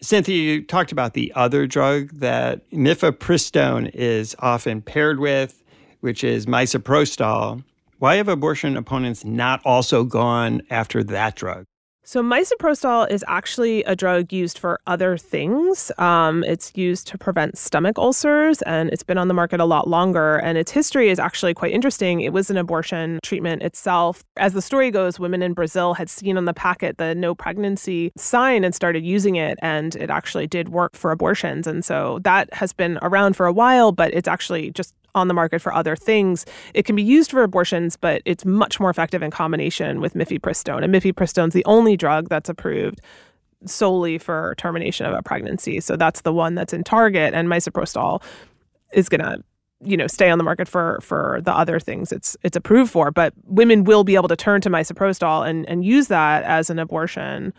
Cynthia, 0.00 0.36
you 0.36 0.62
talked 0.62 0.92
about 0.92 1.14
the 1.14 1.32
other 1.34 1.66
drug 1.66 2.10
that 2.20 2.70
mifepristone 2.70 3.90
is 3.94 4.36
often 4.38 4.80
paired 4.80 5.18
with, 5.18 5.62
which 6.00 6.22
is 6.22 6.46
misoprostol. 6.46 7.64
Why 8.00 8.14
have 8.14 8.28
abortion 8.28 8.76
opponents 8.76 9.24
not 9.24 9.60
also 9.64 10.04
gone 10.04 10.62
after 10.70 11.02
that 11.02 11.34
drug? 11.34 11.64
So, 12.04 12.22
misoprostol 12.22 13.10
is 13.10 13.22
actually 13.28 13.82
a 13.84 13.94
drug 13.94 14.32
used 14.32 14.56
for 14.58 14.80
other 14.86 15.18
things. 15.18 15.92
Um, 15.98 16.42
it's 16.44 16.72
used 16.74 17.06
to 17.08 17.18
prevent 17.18 17.58
stomach 17.58 17.98
ulcers, 17.98 18.62
and 18.62 18.88
it's 18.88 19.02
been 19.02 19.18
on 19.18 19.28
the 19.28 19.34
market 19.34 19.60
a 19.60 19.66
lot 19.66 19.88
longer. 19.88 20.36
And 20.36 20.56
its 20.56 20.70
history 20.70 21.10
is 21.10 21.18
actually 21.18 21.52
quite 21.52 21.72
interesting. 21.72 22.20
It 22.20 22.32
was 22.32 22.48
an 22.48 22.56
abortion 22.56 23.18
treatment 23.22 23.62
itself. 23.62 24.22
As 24.38 24.54
the 24.54 24.62
story 24.62 24.90
goes, 24.90 25.20
women 25.20 25.42
in 25.42 25.52
Brazil 25.52 25.92
had 25.92 26.08
seen 26.08 26.38
on 26.38 26.46
the 26.46 26.54
packet 26.54 26.96
the 26.96 27.14
no 27.14 27.34
pregnancy 27.34 28.12
sign 28.16 28.64
and 28.64 28.74
started 28.74 29.04
using 29.04 29.36
it, 29.36 29.58
and 29.60 29.94
it 29.96 30.08
actually 30.08 30.46
did 30.46 30.70
work 30.70 30.94
for 30.94 31.10
abortions. 31.10 31.66
And 31.66 31.84
so 31.84 32.20
that 32.22 32.50
has 32.54 32.72
been 32.72 32.98
around 33.02 33.34
for 33.34 33.44
a 33.44 33.52
while, 33.52 33.92
but 33.92 34.14
it's 34.14 34.28
actually 34.28 34.70
just 34.70 34.94
on 35.18 35.28
the 35.28 35.34
market 35.34 35.60
for 35.60 35.72
other 35.72 35.96
things. 35.96 36.46
It 36.74 36.84
can 36.84 36.96
be 36.96 37.02
used 37.02 37.30
for 37.30 37.42
abortions, 37.42 37.96
but 37.96 38.22
it's 38.24 38.44
much 38.44 38.80
more 38.80 38.90
effective 38.90 39.22
in 39.22 39.30
combination 39.30 40.00
with 40.00 40.14
mifepristone. 40.14 40.82
And 40.82 40.94
mifepristone 40.94 41.48
is 41.48 41.54
the 41.54 41.64
only 41.64 41.96
drug 41.96 42.28
that's 42.28 42.48
approved 42.48 43.00
solely 43.64 44.18
for 44.18 44.54
termination 44.56 45.06
of 45.06 45.14
a 45.14 45.22
pregnancy. 45.22 45.80
So 45.80 45.96
that's 45.96 46.22
the 46.22 46.32
one 46.32 46.54
that's 46.54 46.72
in 46.72 46.84
target. 46.84 47.34
And 47.34 47.48
misoprostol 47.48 48.22
is 48.92 49.08
going 49.08 49.20
to 49.20 49.42
you 49.80 49.96
know 49.96 50.06
stay 50.06 50.28
on 50.28 50.38
the 50.38 50.44
market 50.44 50.66
for 50.66 50.98
for 51.02 51.40
the 51.42 51.52
other 51.52 51.78
things 51.78 52.10
it's 52.10 52.36
it's 52.42 52.56
approved 52.56 52.90
for 52.90 53.10
but 53.10 53.32
women 53.44 53.84
will 53.84 54.02
be 54.02 54.16
able 54.16 54.28
to 54.28 54.34
turn 54.36 54.60
to 54.60 54.68
misoprostol 54.68 55.48
and 55.48 55.68
and 55.68 55.84
use 55.84 56.08
that 56.08 56.42
as 56.44 56.68
an 56.68 56.78
abortion 56.78 57.52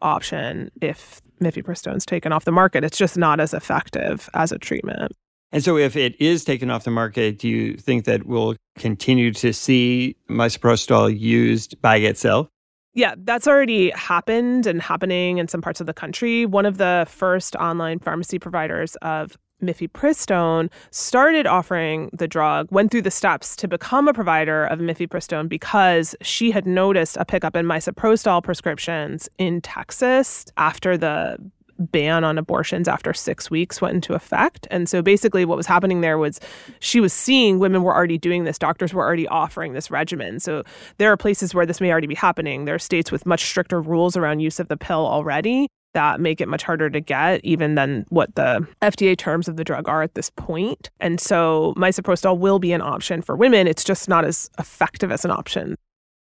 option 0.00 0.70
if 0.80 1.20
mifepristone's 1.40 2.06
taken 2.06 2.32
off 2.32 2.46
the 2.46 2.52
market 2.52 2.82
it's 2.82 2.96
just 2.96 3.18
not 3.18 3.40
as 3.40 3.52
effective 3.52 4.30
as 4.32 4.52
a 4.52 4.58
treatment 4.58 5.12
and 5.52 5.62
so, 5.62 5.76
if 5.76 5.96
it 5.96 6.20
is 6.20 6.44
taken 6.44 6.70
off 6.70 6.84
the 6.84 6.90
market, 6.90 7.38
do 7.38 7.48
you 7.48 7.76
think 7.76 8.04
that 8.04 8.26
we'll 8.26 8.56
continue 8.76 9.32
to 9.34 9.52
see 9.52 10.16
misoprostol 10.28 11.18
used 11.18 11.80
by 11.80 11.96
itself? 11.96 12.48
Yeah, 12.94 13.14
that's 13.18 13.46
already 13.46 13.90
happened 13.90 14.66
and 14.66 14.80
happening 14.80 15.38
in 15.38 15.48
some 15.48 15.60
parts 15.60 15.80
of 15.80 15.86
the 15.86 15.92
country. 15.92 16.46
One 16.46 16.64
of 16.64 16.78
the 16.78 17.06
first 17.08 17.54
online 17.56 17.98
pharmacy 17.98 18.38
providers 18.38 18.96
of 19.02 19.36
mifepristone 19.62 20.70
started 20.90 21.46
offering 21.46 22.10
the 22.12 22.28
drug 22.28 22.70
went 22.70 22.90
through 22.90 23.02
the 23.02 23.10
steps 23.10 23.56
to 23.56 23.68
become 23.68 24.08
a 24.08 24.12
provider 24.12 24.64
of 24.64 24.78
mifepristone 24.78 25.48
because 25.48 26.14
she 26.22 26.50
had 26.50 26.66
noticed 26.66 27.16
a 27.18 27.24
pickup 27.24 27.56
in 27.56 27.66
misoprostol 27.66 28.42
prescriptions 28.42 29.28
in 29.38 29.60
Texas 29.60 30.46
after 30.56 30.98
the 30.98 31.38
ban 31.78 32.24
on 32.24 32.38
abortions 32.38 32.88
after 32.88 33.12
six 33.12 33.50
weeks 33.50 33.80
went 33.80 33.94
into 33.94 34.14
effect. 34.14 34.66
And 34.70 34.88
so 34.88 35.02
basically, 35.02 35.44
what 35.44 35.56
was 35.56 35.66
happening 35.66 36.00
there 36.00 36.18
was 36.18 36.40
she 36.80 37.00
was 37.00 37.12
seeing 37.12 37.58
women 37.58 37.82
were 37.82 37.94
already 37.94 38.18
doing 38.18 38.44
this, 38.44 38.58
doctors 38.58 38.92
were 38.92 39.04
already 39.04 39.28
offering 39.28 39.72
this 39.72 39.90
regimen. 39.90 40.40
So 40.40 40.62
there 40.98 41.10
are 41.10 41.16
places 41.16 41.54
where 41.54 41.66
this 41.66 41.80
may 41.80 41.90
already 41.90 42.06
be 42.06 42.14
happening. 42.14 42.64
There 42.64 42.74
are 42.74 42.78
states 42.78 43.12
with 43.12 43.26
much 43.26 43.44
stricter 43.44 43.80
rules 43.80 44.16
around 44.16 44.40
use 44.40 44.60
of 44.60 44.68
the 44.68 44.76
pill 44.76 45.06
already 45.06 45.68
that 45.94 46.20
make 46.20 46.42
it 46.42 46.48
much 46.48 46.62
harder 46.62 46.90
to 46.90 47.00
get 47.00 47.42
even 47.42 47.74
than 47.74 48.04
what 48.10 48.34
the 48.34 48.66
FDA 48.82 49.16
terms 49.16 49.48
of 49.48 49.56
the 49.56 49.64
drug 49.64 49.88
are 49.88 50.02
at 50.02 50.14
this 50.14 50.28
point. 50.28 50.90
And 51.00 51.18
so 51.18 51.72
misoprostol 51.74 52.36
will 52.36 52.58
be 52.58 52.72
an 52.72 52.82
option 52.82 53.22
for 53.22 53.34
women. 53.34 53.66
It's 53.66 53.82
just 53.82 54.06
not 54.06 54.26
as 54.26 54.50
effective 54.58 55.10
as 55.10 55.24
an 55.24 55.30
option 55.30 55.76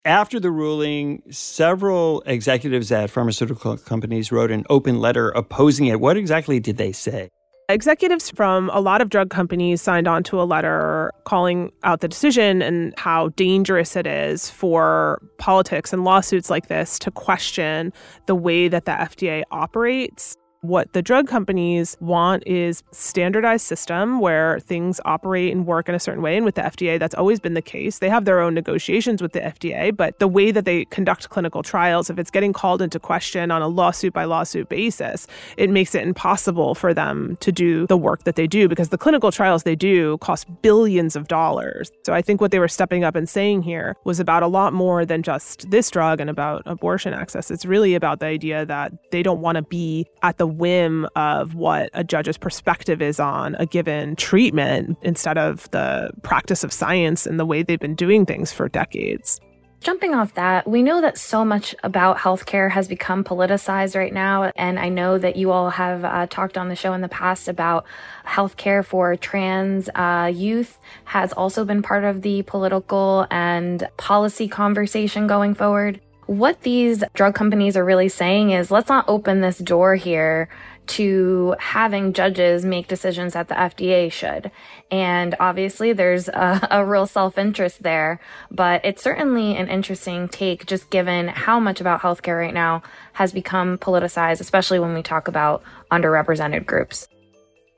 after 0.05 0.39
the 0.39 0.51
ruling, 0.51 1.21
several 1.29 2.21
executives 2.25 2.91
at 2.91 3.09
pharmaceutical 3.09 3.77
companies 3.77 4.31
wrote 4.31 4.51
an 4.51 4.65
open 4.69 4.99
letter 4.99 5.29
opposing 5.29 5.87
it. 5.87 5.99
What 5.99 6.17
exactly 6.17 6.59
did 6.59 6.77
they 6.77 6.91
say? 6.91 7.29
Executives 7.69 8.29
from 8.29 8.69
a 8.71 8.79
lot 8.79 9.01
of 9.01 9.09
drug 9.09 9.29
companies 9.29 9.81
signed 9.81 10.07
on 10.07 10.23
to 10.23 10.41
a 10.41 10.45
letter 10.45 11.11
calling 11.25 11.69
out 11.83 11.99
the 11.99 12.07
decision 12.07 12.61
and 12.61 12.97
how 12.97 13.27
dangerous 13.29 13.97
it 13.97 14.07
is 14.07 14.49
for 14.49 15.21
politics 15.37 15.91
and 15.91 16.05
lawsuits 16.05 16.49
like 16.49 16.69
this 16.69 16.97
to 16.99 17.11
question 17.11 17.91
the 18.25 18.35
way 18.35 18.69
that 18.69 18.85
the 18.85 18.93
FDA 18.93 19.43
operates. 19.51 20.37
What 20.67 20.91
the 20.91 21.01
drug 21.01 21.29
companies 21.29 21.95
want 22.01 22.45
is 22.45 22.83
standardized 22.91 23.65
system 23.65 24.19
where 24.19 24.59
things 24.59 24.99
operate 25.05 25.53
and 25.53 25.65
work 25.65 25.87
in 25.87 25.95
a 25.95 25.99
certain 25.99 26.21
way. 26.21 26.35
And 26.35 26.43
with 26.43 26.55
the 26.55 26.61
FDA, 26.63 26.99
that's 26.99 27.15
always 27.15 27.39
been 27.39 27.53
the 27.53 27.61
case. 27.61 27.99
They 27.99 28.09
have 28.09 28.25
their 28.25 28.41
own 28.41 28.53
negotiations 28.53 29.21
with 29.21 29.31
the 29.31 29.39
FDA, 29.39 29.95
but 29.95 30.19
the 30.19 30.27
way 30.27 30.51
that 30.51 30.65
they 30.65 30.83
conduct 30.83 31.29
clinical 31.29 31.63
trials, 31.63 32.09
if 32.09 32.19
it's 32.19 32.29
getting 32.29 32.51
called 32.51 32.81
into 32.81 32.99
question 32.99 33.49
on 33.49 33.61
a 33.61 33.67
lawsuit 33.69 34.11
by 34.11 34.25
lawsuit 34.25 34.67
basis, 34.67 35.25
it 35.55 35.69
makes 35.69 35.95
it 35.95 36.03
impossible 36.03 36.75
for 36.75 36.93
them 36.93 37.37
to 37.39 37.49
do 37.49 37.87
the 37.87 37.95
work 37.95 38.25
that 38.25 38.35
they 38.35 38.45
do 38.45 38.67
because 38.67 38.89
the 38.89 38.97
clinical 38.97 39.31
trials 39.31 39.63
they 39.63 39.75
do 39.75 40.17
cost 40.17 40.47
billions 40.61 41.15
of 41.15 41.29
dollars. 41.29 41.89
So 42.05 42.13
I 42.13 42.21
think 42.21 42.41
what 42.41 42.51
they 42.51 42.59
were 42.59 42.67
stepping 42.67 43.05
up 43.05 43.15
and 43.15 43.29
saying 43.29 43.61
here 43.61 43.95
was 44.03 44.19
about 44.19 44.43
a 44.43 44.47
lot 44.47 44.73
more 44.73 45.05
than 45.05 45.23
just 45.23 45.71
this 45.71 45.89
drug 45.89 46.19
and 46.19 46.29
about 46.29 46.63
abortion 46.65 47.13
access. 47.13 47.49
It's 47.49 47.65
really 47.65 47.95
about 47.95 48.19
the 48.19 48.25
idea 48.25 48.65
that 48.65 48.91
they 49.11 49.23
don't 49.23 49.39
want 49.39 49.55
to 49.55 49.61
be 49.61 50.05
at 50.23 50.37
the 50.37 50.56
whim 50.57 51.07
of 51.15 51.55
what 51.55 51.89
a 51.93 52.03
judge's 52.03 52.37
perspective 52.37 53.01
is 53.01 53.19
on 53.19 53.55
a 53.55 53.65
given 53.65 54.15
treatment 54.15 54.97
instead 55.01 55.37
of 55.37 55.69
the 55.71 56.11
practice 56.23 56.63
of 56.63 56.73
science 56.73 57.25
and 57.25 57.39
the 57.39 57.45
way 57.45 57.63
they've 57.63 57.79
been 57.79 57.95
doing 57.95 58.25
things 58.25 58.51
for 58.51 58.67
decades. 58.67 59.39
Jumping 59.79 60.15
off 60.15 60.33
that, 60.33 60.67
we 60.67 60.81
know 60.81 61.01
that 61.01 61.19
so 61.19 61.45
much 61.45 61.75
about 61.83 62.17
healthcare 62.17 62.69
has 62.71 62.87
become 62.87 63.23
politicized 63.23 63.95
right 63.95 64.11
now. 64.11 64.51
And 64.55 64.79
I 64.79 64.89
know 64.89 65.19
that 65.19 65.35
you 65.35 65.51
all 65.51 65.69
have 65.69 66.03
uh, 66.03 66.25
talked 66.27 66.57
on 66.57 66.67
the 66.67 66.75
show 66.75 66.93
in 66.93 67.01
the 67.01 67.07
past 67.07 67.47
about 67.47 67.85
healthcare 68.25 68.83
for 68.83 69.15
trans 69.15 69.87
uh, 69.93 70.31
youth 70.33 70.79
has 71.05 71.31
also 71.31 71.63
been 71.63 71.83
part 71.83 72.03
of 72.03 72.23
the 72.23 72.41
political 72.41 73.27
and 73.29 73.87
policy 73.97 74.47
conversation 74.47 75.27
going 75.27 75.53
forward 75.53 76.01
what 76.27 76.61
these 76.61 77.03
drug 77.13 77.33
companies 77.35 77.75
are 77.75 77.85
really 77.85 78.09
saying 78.09 78.51
is 78.51 78.69
let's 78.69 78.89
not 78.89 79.05
open 79.07 79.41
this 79.41 79.57
door 79.57 79.95
here 79.95 80.49
to 80.87 81.55
having 81.59 82.13
judges 82.13 82.63
make 82.63 82.87
decisions 82.87 83.33
that 83.33 83.49
the 83.49 83.55
FDA 83.55 84.11
should. 84.11 84.51
And 84.89 85.35
obviously 85.39 85.93
there's 85.93 86.27
a, 86.29 86.67
a 86.71 86.85
real 86.85 87.05
self-interest 87.05 87.83
there, 87.83 88.19
but 88.49 88.83
it's 88.85 89.03
certainly 89.03 89.55
an 89.55 89.67
interesting 89.67 90.27
take 90.29 90.65
just 90.65 90.89
given 90.89 91.27
how 91.27 91.59
much 91.59 91.81
about 91.81 92.01
healthcare 92.01 92.39
right 92.39 92.53
now 92.53 92.83
has 93.13 93.33
become 93.33 93.77
politicized, 93.77 94.39
especially 94.39 94.79
when 94.79 94.93
we 94.93 95.03
talk 95.03 95.27
about 95.27 95.61
underrepresented 95.91 96.65
groups. 96.65 97.07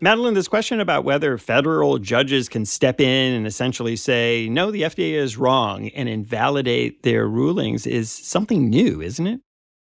Madlin, 0.02 0.34
this 0.34 0.48
question 0.48 0.80
about 0.80 1.04
whether 1.04 1.38
federal 1.38 1.98
judges 1.98 2.48
can 2.48 2.66
step 2.66 3.02
in 3.02 3.34
and 3.34 3.46
essentially 3.46 3.98
say, 3.98 4.48
no, 4.50 4.72
the 4.72 4.84
FDA 4.84 5.16
is 5.16 5.36
wrong 5.36 5.90
and 5.90 6.08
invalidate 6.08 7.04
their 7.04 7.28
rulings 7.28 7.86
is 7.86 8.10
something 8.10 8.70
new, 8.70 9.02
isn't 9.02 9.28
it? 9.28 9.42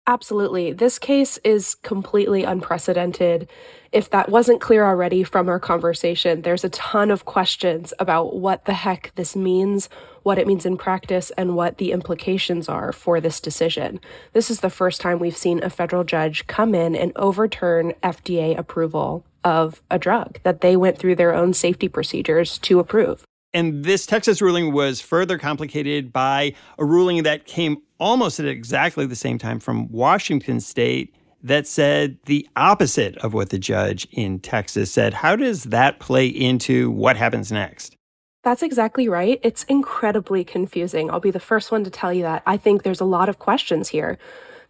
Absolutely. 0.09 0.73
This 0.73 0.97
case 0.97 1.37
is 1.43 1.75
completely 1.75 2.43
unprecedented. 2.43 3.47
If 3.91 4.09
that 4.09 4.29
wasn't 4.29 4.59
clear 4.59 4.83
already 4.83 5.23
from 5.23 5.47
our 5.47 5.59
conversation, 5.59 6.41
there's 6.41 6.63
a 6.63 6.69
ton 6.69 7.11
of 7.11 7.25
questions 7.25 7.93
about 7.99 8.35
what 8.35 8.65
the 8.65 8.73
heck 8.73 9.11
this 9.13 9.35
means, 9.35 9.87
what 10.23 10.39
it 10.39 10.47
means 10.47 10.65
in 10.65 10.77
practice, 10.77 11.31
and 11.37 11.55
what 11.55 11.77
the 11.77 11.91
implications 11.91 12.67
are 12.67 12.91
for 12.91 13.21
this 13.21 13.39
decision. 13.39 13.99
This 14.33 14.49
is 14.49 14.61
the 14.61 14.71
first 14.71 14.99
time 14.99 15.19
we've 15.19 15.37
seen 15.37 15.61
a 15.61 15.69
federal 15.69 16.03
judge 16.03 16.47
come 16.47 16.73
in 16.73 16.95
and 16.95 17.11
overturn 17.15 17.93
FDA 18.01 18.57
approval 18.57 19.23
of 19.43 19.79
a 19.91 19.99
drug 19.99 20.39
that 20.41 20.61
they 20.61 20.75
went 20.75 20.97
through 20.97 21.17
their 21.17 21.35
own 21.35 21.53
safety 21.53 21.87
procedures 21.87 22.57
to 22.57 22.79
approve. 22.79 23.23
And 23.53 23.83
this 23.83 24.07
Texas 24.07 24.41
ruling 24.41 24.73
was 24.73 25.01
further 25.01 25.37
complicated 25.37 26.11
by 26.11 26.55
a 26.79 26.85
ruling 26.85 27.21
that 27.23 27.45
came 27.45 27.83
almost 27.99 28.39
at 28.39 28.45
exactly 28.45 29.05
the 29.05 29.15
same 29.15 29.37
time 29.37 29.59
from 29.59 29.91
Washington 29.91 30.59
state 30.59 31.13
that 31.43 31.67
said 31.67 32.17
the 32.25 32.47
opposite 32.55 33.17
of 33.17 33.33
what 33.33 33.49
the 33.49 33.59
judge 33.59 34.07
in 34.11 34.39
Texas 34.39 34.91
said. 34.91 35.13
How 35.13 35.35
does 35.35 35.65
that 35.65 35.99
play 35.99 36.27
into 36.27 36.91
what 36.91 37.15
happens 37.15 37.51
next? 37.51 37.95
That's 38.43 38.63
exactly 38.63 39.09
right. 39.09 39.39
It's 39.43 39.63
incredibly 39.63 40.43
confusing. 40.43 41.11
I'll 41.11 41.19
be 41.19 41.31
the 41.31 41.39
first 41.39 41.71
one 41.71 41.83
to 41.83 41.89
tell 41.89 42.13
you 42.13 42.23
that. 42.23 42.41
I 42.45 42.57
think 42.57 42.83
there's 42.83 43.01
a 43.01 43.05
lot 43.05 43.29
of 43.29 43.39
questions 43.39 43.89
here. 43.89 44.17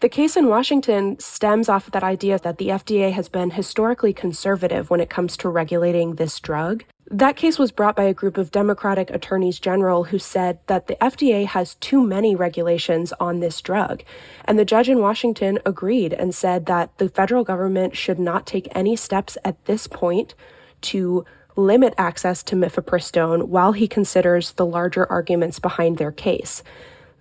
The 0.01 0.09
case 0.09 0.38
in 0.38 0.48
Washington 0.48 1.19
stems 1.19 1.67
off 1.67 1.88
of 1.88 1.93
that 1.93 2.03
idea 2.03 2.39
that 2.39 2.57
the 2.57 2.69
FDA 2.69 3.12
has 3.12 3.27
been 3.27 3.51
historically 3.51 4.13
conservative 4.13 4.89
when 4.89 5.01
it 5.01 5.09
comes 5.09 5.36
to 5.38 5.50
regulating 5.50 6.15
this 6.15 6.39
drug. 6.39 6.86
That 7.12 7.38
case 7.38 7.58
was 7.58 7.72
brought 7.72 7.96
by 7.96 8.04
a 8.04 8.13
group 8.13 8.38
of 8.38 8.51
Democratic 8.51 9.10
attorneys 9.10 9.60
general 9.60 10.06
who 10.06 10.20
said 10.20 10.60
that 10.68 10.86
the 10.86 10.96
FDA 10.98 11.48
has 11.48 11.74
too 11.75 12.06
many 12.06 12.36
regulations 12.36 13.13
on 13.20 13.39
this 13.39 13.62
drug. 13.62 14.04
And 14.46 14.60
the 14.60 14.66
judge 14.66 14.89
in 14.89 15.00
Washington 15.00 15.58
agreed 15.66 16.13
and 16.13 16.36
said 16.36 16.68
that 16.68 16.96
the 17.00 17.10
federal 17.10 17.44
government 17.44 17.98
should 17.98 18.20
not 18.20 18.46
take 18.46 18.68
any 18.75 18.96
steps 18.96 19.39
at 19.44 19.66
this 19.66 19.88
point 19.88 20.36
to 20.82 21.25
limit 21.56 21.96
access 21.98 22.44
to 22.44 22.56
mifepristone 22.56 23.48
while 23.48 23.72
he 23.72 23.88
considers 23.88 24.51
the 24.51 24.66
larger 24.66 25.12
arguments 25.12 25.58
behind 25.58 25.98
their 25.98 26.12
case. 26.12 26.62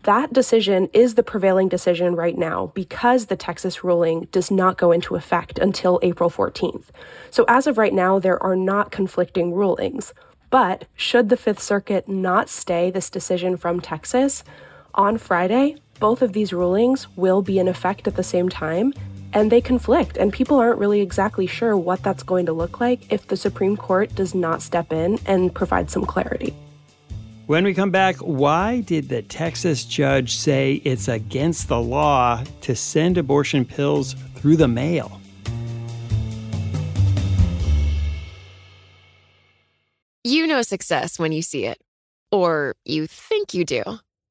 That 0.04 0.32
decision 0.32 0.88
is 0.92 1.14
the 1.14 1.22
prevailing 1.22 1.68
decision 1.68 2.14
right 2.14 2.38
now 2.38 2.70
because 2.74 3.26
the 3.26 3.36
Texas 3.36 3.82
ruling 3.82 4.28
does 4.32 4.50
not 4.50 4.78
go 4.78 4.92
into 4.92 5.16
effect 5.16 5.58
until 5.58 5.98
April 6.02 6.30
14th. 6.30 6.84
So, 7.30 7.44
as 7.48 7.66
of 7.66 7.78
right 7.78 7.92
now, 7.92 8.18
there 8.18 8.42
are 8.42 8.56
not 8.56 8.90
conflicting 8.90 9.52
rulings. 9.52 10.14
But 10.50 10.86
should 10.96 11.28
the 11.28 11.36
Fifth 11.36 11.60
Circuit 11.60 12.08
not 12.08 12.48
stay 12.48 12.90
this 12.90 13.10
decision 13.10 13.56
from 13.56 13.80
Texas, 13.80 14.44
on 14.94 15.18
Friday, 15.18 15.76
both 16.00 16.22
of 16.22 16.32
these 16.32 16.52
rulings 16.52 17.06
will 17.16 17.42
be 17.42 17.58
in 17.58 17.68
effect 17.68 18.06
at 18.08 18.16
the 18.16 18.22
same 18.22 18.48
time, 18.48 18.94
and 19.32 19.52
they 19.52 19.60
conflict, 19.60 20.16
and 20.16 20.32
people 20.32 20.58
aren't 20.58 20.78
really 20.78 21.00
exactly 21.00 21.46
sure 21.46 21.76
what 21.76 22.02
that's 22.02 22.22
going 22.22 22.46
to 22.46 22.52
look 22.52 22.80
like 22.80 23.12
if 23.12 23.26
the 23.26 23.36
Supreme 23.36 23.76
Court 23.76 24.14
does 24.14 24.34
not 24.34 24.62
step 24.62 24.92
in 24.92 25.18
and 25.26 25.54
provide 25.54 25.90
some 25.90 26.06
clarity. 26.06 26.54
When 27.48 27.64
we 27.64 27.72
come 27.72 27.90
back, 27.90 28.16
why 28.16 28.82
did 28.82 29.08
the 29.08 29.22
Texas 29.22 29.86
judge 29.86 30.36
say 30.36 30.82
it's 30.84 31.08
against 31.08 31.68
the 31.68 31.80
law 31.80 32.44
to 32.60 32.76
send 32.76 33.16
abortion 33.16 33.64
pills 33.64 34.16
through 34.34 34.56
the 34.56 34.68
mail? 34.68 35.18
You 40.22 40.46
know 40.46 40.60
success 40.60 41.18
when 41.18 41.32
you 41.32 41.40
see 41.40 41.64
it, 41.64 41.78
or 42.30 42.74
you 42.84 43.06
think 43.06 43.54
you 43.54 43.64
do. 43.64 43.82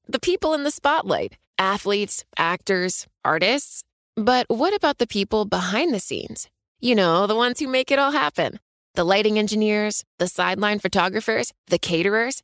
The 0.07 0.19
people 0.19 0.53
in 0.53 0.63
the 0.63 0.69
spotlight 0.69 1.37
athletes, 1.57 2.23
actors, 2.37 3.07
artists. 3.25 3.81
But 4.15 4.45
what 4.47 4.75
about 4.75 4.99
the 4.99 5.07
people 5.07 5.45
behind 5.45 5.91
the 5.91 5.99
scenes? 5.99 6.49
You 6.79 6.93
know, 6.93 7.25
the 7.25 7.35
ones 7.35 7.59
who 7.59 7.67
make 7.67 7.89
it 7.89 7.97
all 7.97 8.11
happen 8.11 8.59
the 8.93 9.03
lighting 9.03 9.39
engineers, 9.39 10.03
the 10.19 10.27
sideline 10.27 10.77
photographers, 10.77 11.51
the 11.65 11.79
caterers. 11.79 12.43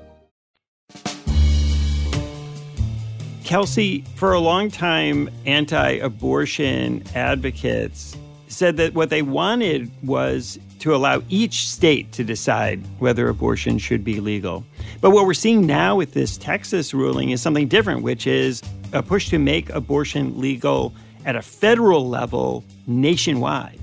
Kelsey, 3.51 4.05
for 4.15 4.31
a 4.31 4.39
long 4.39 4.71
time, 4.71 5.29
anti 5.45 5.95
abortion 5.95 7.03
advocates 7.13 8.15
said 8.47 8.77
that 8.77 8.93
what 8.93 9.09
they 9.09 9.21
wanted 9.21 9.91
was 10.07 10.57
to 10.79 10.95
allow 10.95 11.21
each 11.27 11.67
state 11.67 12.13
to 12.13 12.23
decide 12.23 12.81
whether 12.99 13.27
abortion 13.27 13.77
should 13.77 14.05
be 14.05 14.21
legal. 14.21 14.63
But 15.01 15.09
what 15.09 15.25
we're 15.25 15.33
seeing 15.33 15.65
now 15.65 15.97
with 15.97 16.13
this 16.13 16.37
Texas 16.37 16.93
ruling 16.93 17.31
is 17.31 17.41
something 17.41 17.67
different, 17.67 18.03
which 18.03 18.25
is 18.25 18.61
a 18.93 19.03
push 19.03 19.27
to 19.31 19.37
make 19.37 19.69
abortion 19.71 20.39
legal 20.39 20.93
at 21.25 21.35
a 21.35 21.41
federal 21.41 22.07
level 22.07 22.63
nationwide. 22.87 23.81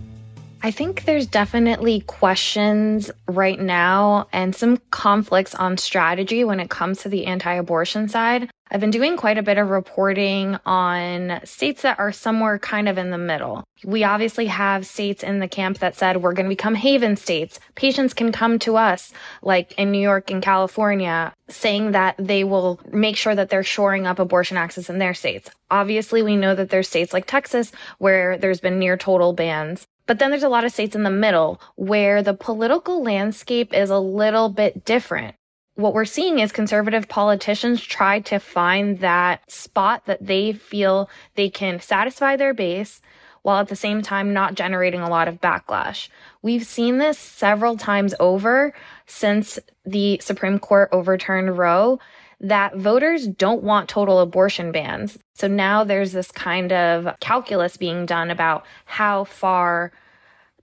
I 0.62 0.70
think 0.70 1.04
there's 1.04 1.26
definitely 1.26 2.00
questions 2.06 3.10
right 3.26 3.60
now 3.60 4.28
and 4.32 4.56
some 4.56 4.78
conflicts 4.90 5.54
on 5.54 5.76
strategy 5.76 6.42
when 6.42 6.58
it 6.58 6.70
comes 6.70 7.02
to 7.02 7.10
the 7.10 7.26
anti 7.26 7.52
abortion 7.52 8.08
side. 8.08 8.50
I've 8.70 8.80
been 8.80 8.90
doing 8.90 9.16
quite 9.16 9.38
a 9.38 9.42
bit 9.42 9.56
of 9.56 9.70
reporting 9.70 10.58
on 10.66 11.40
states 11.44 11.82
that 11.82 11.98
are 11.98 12.12
somewhere 12.12 12.58
kind 12.58 12.88
of 12.88 12.98
in 12.98 13.10
the 13.10 13.18
middle. 13.18 13.64
We 13.82 14.04
obviously 14.04 14.46
have 14.46 14.86
states 14.86 15.22
in 15.22 15.38
the 15.38 15.48
camp 15.48 15.78
that 15.78 15.96
said 15.96 16.18
we're 16.18 16.34
going 16.34 16.44
to 16.44 16.50
become 16.50 16.74
haven 16.74 17.16
states. 17.16 17.60
Patients 17.76 18.12
can 18.12 18.30
come 18.30 18.58
to 18.60 18.76
us, 18.76 19.12
like 19.40 19.72
in 19.78 19.90
New 19.90 20.00
York 20.00 20.30
and 20.30 20.42
California, 20.42 21.32
saying 21.48 21.92
that 21.92 22.16
they 22.18 22.44
will 22.44 22.78
make 22.92 23.16
sure 23.16 23.34
that 23.34 23.48
they're 23.48 23.62
shoring 23.62 24.06
up 24.06 24.18
abortion 24.18 24.58
access 24.58 24.90
in 24.90 24.98
their 24.98 25.14
states. 25.14 25.50
Obviously, 25.70 26.22
we 26.22 26.36
know 26.36 26.54
that 26.54 26.68
there's 26.68 26.88
states 26.88 27.14
like 27.14 27.26
Texas 27.26 27.72
where 27.96 28.36
there's 28.36 28.60
been 28.60 28.78
near 28.78 28.98
total 28.98 29.32
bans. 29.32 29.86
But 30.06 30.18
then 30.18 30.30
there's 30.30 30.42
a 30.42 30.48
lot 30.48 30.64
of 30.64 30.72
states 30.72 30.96
in 30.96 31.02
the 31.02 31.10
middle 31.10 31.60
where 31.76 32.22
the 32.22 32.34
political 32.34 33.02
landscape 33.02 33.74
is 33.74 33.90
a 33.90 33.98
little 33.98 34.48
bit 34.48 34.84
different. 34.84 35.36
What 35.78 35.94
we're 35.94 36.06
seeing 36.06 36.40
is 36.40 36.50
conservative 36.50 37.06
politicians 37.06 37.80
try 37.80 38.18
to 38.22 38.40
find 38.40 38.98
that 38.98 39.48
spot 39.48 40.06
that 40.06 40.26
they 40.26 40.52
feel 40.52 41.08
they 41.36 41.48
can 41.48 41.78
satisfy 41.78 42.34
their 42.34 42.52
base 42.52 43.00
while 43.42 43.60
at 43.60 43.68
the 43.68 43.76
same 43.76 44.02
time 44.02 44.32
not 44.32 44.56
generating 44.56 45.02
a 45.02 45.08
lot 45.08 45.28
of 45.28 45.40
backlash. 45.40 46.08
We've 46.42 46.66
seen 46.66 46.98
this 46.98 47.16
several 47.16 47.76
times 47.76 48.12
over 48.18 48.74
since 49.06 49.60
the 49.86 50.18
Supreme 50.20 50.58
Court 50.58 50.88
overturned 50.90 51.56
Roe 51.56 52.00
that 52.40 52.74
voters 52.74 53.28
don't 53.28 53.62
want 53.62 53.88
total 53.88 54.18
abortion 54.18 54.72
bans. 54.72 55.16
So 55.34 55.46
now 55.46 55.84
there's 55.84 56.10
this 56.10 56.32
kind 56.32 56.72
of 56.72 57.20
calculus 57.20 57.76
being 57.76 58.04
done 58.04 58.32
about 58.32 58.66
how 58.84 59.22
far 59.22 59.92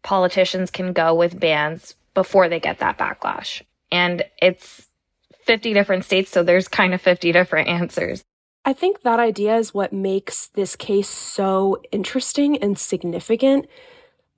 politicians 0.03 0.71
can 0.71 0.91
go 0.91 1.15
with 1.15 1.39
bans 1.39 1.95
before 2.13 2.49
they 2.49 2.59
get 2.59 2.79
that 2.79 2.97
backlash. 2.97 3.61
And 3.93 4.25
it's 4.41 4.89
50 5.45 5.73
different 5.73 6.05
states, 6.05 6.31
so 6.31 6.43
there's 6.43 6.67
kind 6.67 6.93
of 6.93 7.01
50 7.01 7.31
different 7.31 7.67
answers. 7.67 8.23
I 8.65 8.73
think 8.73 9.03
that 9.03 9.19
idea 9.19 9.57
is 9.57 9.73
what 9.73 9.93
makes 9.93 10.47
this 10.47 10.75
case 10.75 11.07
so 11.07 11.81
interesting 11.91 12.57
and 12.57 12.77
significant. 12.77 13.67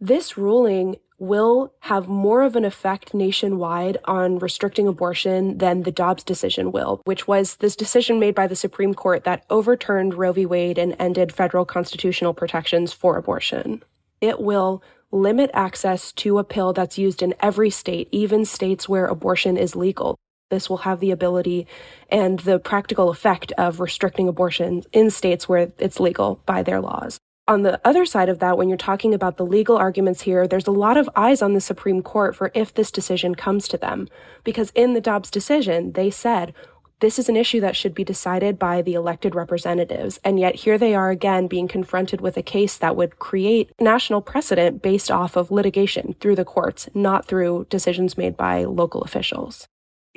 This 0.01 0.37
ruling 0.37 0.97
will 1.17 1.73
have 1.79 2.07
more 2.07 2.43
of 2.43 2.55
an 2.55 2.65
effect 2.65 3.13
nationwide 3.13 3.97
on 4.05 4.37
restricting 4.37 4.87
abortion 4.87 5.57
than 5.57 5.83
the 5.83 5.91
Dobbs 5.91 6.23
decision 6.23 6.71
will, 6.71 7.01
which 7.05 7.27
was 7.27 7.55
this 7.55 7.75
decision 7.75 8.19
made 8.19 8.35
by 8.35 8.45
the 8.45 8.55
Supreme 8.55 8.93
Court 8.93 9.23
that 9.23 9.45
overturned 9.49 10.13
Roe 10.13 10.33
v. 10.33 10.45
Wade 10.45 10.77
and 10.77 10.95
ended 10.99 11.31
federal 11.31 11.65
constitutional 11.65 12.33
protections 12.33 12.93
for 12.93 13.17
abortion. 13.17 13.81
It 14.21 14.41
will 14.41 14.83
limit 15.11 15.49
access 15.53 16.11
to 16.11 16.37
a 16.37 16.43
pill 16.43 16.73
that's 16.73 16.97
used 16.97 17.23
in 17.23 17.33
every 17.39 17.69
state, 17.69 18.09
even 18.11 18.45
states 18.45 18.89
where 18.89 19.07
abortion 19.07 19.57
is 19.57 19.75
legal. 19.75 20.17
This 20.49 20.69
will 20.69 20.77
have 20.77 20.99
the 20.99 21.11
ability 21.11 21.67
and 22.09 22.39
the 22.39 22.59
practical 22.59 23.09
effect 23.09 23.51
of 23.53 23.79
restricting 23.79 24.27
abortion 24.27 24.83
in 24.93 25.09
states 25.09 25.49
where 25.49 25.71
it's 25.77 25.99
legal 25.99 26.41
by 26.45 26.63
their 26.63 26.81
laws 26.81 27.19
on 27.47 27.61
the 27.61 27.79
other 27.85 28.05
side 28.05 28.29
of 28.29 28.39
that, 28.39 28.57
when 28.57 28.67
you're 28.67 28.77
talking 28.77 29.13
about 29.13 29.37
the 29.37 29.45
legal 29.45 29.77
arguments 29.77 30.21
here, 30.21 30.47
there's 30.47 30.67
a 30.67 30.71
lot 30.71 30.97
of 30.97 31.09
eyes 31.15 31.41
on 31.41 31.53
the 31.53 31.61
Supreme 31.61 32.01
Court 32.01 32.35
for 32.35 32.51
if 32.53 32.73
this 32.73 32.91
decision 32.91 33.35
comes 33.35 33.67
to 33.69 33.77
them. 33.77 34.09
Because 34.43 34.71
in 34.75 34.93
the 34.93 35.01
Dobbs 35.01 35.31
decision, 35.31 35.93
they 35.93 36.09
said, 36.09 36.53
this 36.99 37.19
is 37.19 37.29
an 37.29 37.37
issue 37.37 37.61
that 37.61 37.75
should 37.75 37.93
be 37.93 38.03
decided 38.03 38.57
by 38.57 38.81
the 38.81 38.95
elected 38.95 39.35
representatives. 39.35 40.19
And 40.23 40.39
yet 40.39 40.55
here 40.55 40.77
they 40.77 40.95
are 40.95 41.11
again 41.11 41.47
being 41.47 41.67
confronted 41.67 42.21
with 42.21 42.37
a 42.37 42.41
case 42.41 42.75
that 42.77 42.95
would 42.95 43.19
create 43.19 43.71
national 43.79 44.21
precedent 44.21 44.81
based 44.81 45.11
off 45.11 45.35
of 45.35 45.51
litigation 45.51 46.15
through 46.19 46.35
the 46.35 46.45
courts, 46.45 46.89
not 46.93 47.25
through 47.25 47.67
decisions 47.69 48.17
made 48.17 48.35
by 48.35 48.63
local 48.63 49.03
officials. 49.03 49.67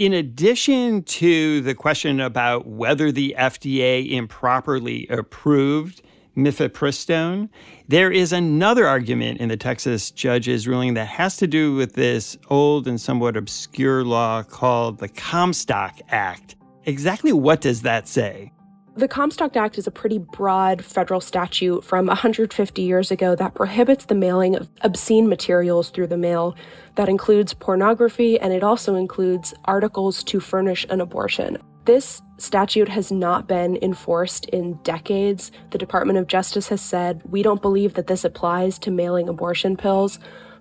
In 0.01 0.15
addition 0.15 1.03
to 1.03 1.61
the 1.61 1.75
question 1.75 2.21
about 2.21 2.67
whether 2.67 3.13
the 3.13 3.37
FDA 3.39 4.11
improperly 4.11 5.07
approved 5.09 6.01
mifepristone. 6.35 7.51
There 7.87 8.11
is 8.11 8.33
another 8.33 8.87
argument 8.87 9.41
in 9.41 9.51
the 9.51 9.59
Texas 9.59 10.11
judge's 10.11 10.67
ruling 10.67 10.95
that 10.95 11.09
has 11.09 11.37
to 11.37 11.47
do 11.47 11.75
with 11.75 11.93
this 11.93 12.39
old 12.49 12.89
and 12.89 12.99
somewhat 12.99 13.37
obscure 13.37 14.03
law 14.03 14.43
called 14.43 15.01
the 15.01 15.09
Comstock 15.09 15.99
Act. 16.09 16.57
Exactly 16.87 17.35
what 17.35 17.61
does 17.61 17.83
that 17.83 18.09
say? 18.09 18.53
The 19.01 19.09
Comstock 19.09 19.57
Act 19.57 19.79
is 19.79 19.87
a 19.87 19.91
pretty 19.91 20.19
broad 20.19 20.85
federal 20.85 21.23
statute 21.23 21.83
from 21.83 22.05
150 22.05 22.83
years 22.83 23.11
ago 23.11 23.35
that 23.35 23.55
prohibits 23.55 24.05
the 24.05 24.15
mailing 24.15 24.55
of 24.55 24.69
obscene 24.83 25.27
materials 25.27 25.89
through 25.89 26.09
the 26.09 26.19
mail. 26.19 26.55
That 26.97 27.09
includes 27.09 27.55
pornography 27.55 28.39
and 28.39 28.53
it 28.53 28.63
also 28.63 28.97
includes 28.97 29.55
articles 29.65 30.23
to 30.25 30.39
furnish 30.39 30.85
an 30.91 31.01
abortion. 31.01 31.57
This 31.87 32.21
statute 32.37 32.91
has 32.91 33.11
not 33.11 33.49
been 33.49 33.79
enforced 33.81 34.45
in 34.51 34.75
decades. 34.83 35.51
The 35.71 35.79
Department 35.79 36.19
of 36.19 36.27
Justice 36.27 36.69
has 36.69 36.83
said, 36.83 37.23
we 37.25 37.43
don't 37.43 37.63
believe 37.63 37.95
that 37.95 38.07
this 38.07 38.23
applies 38.23 38.79
to 38.81 38.91
mailing 38.91 39.31
abortion 39.31 39.79
pills. 39.79 40.19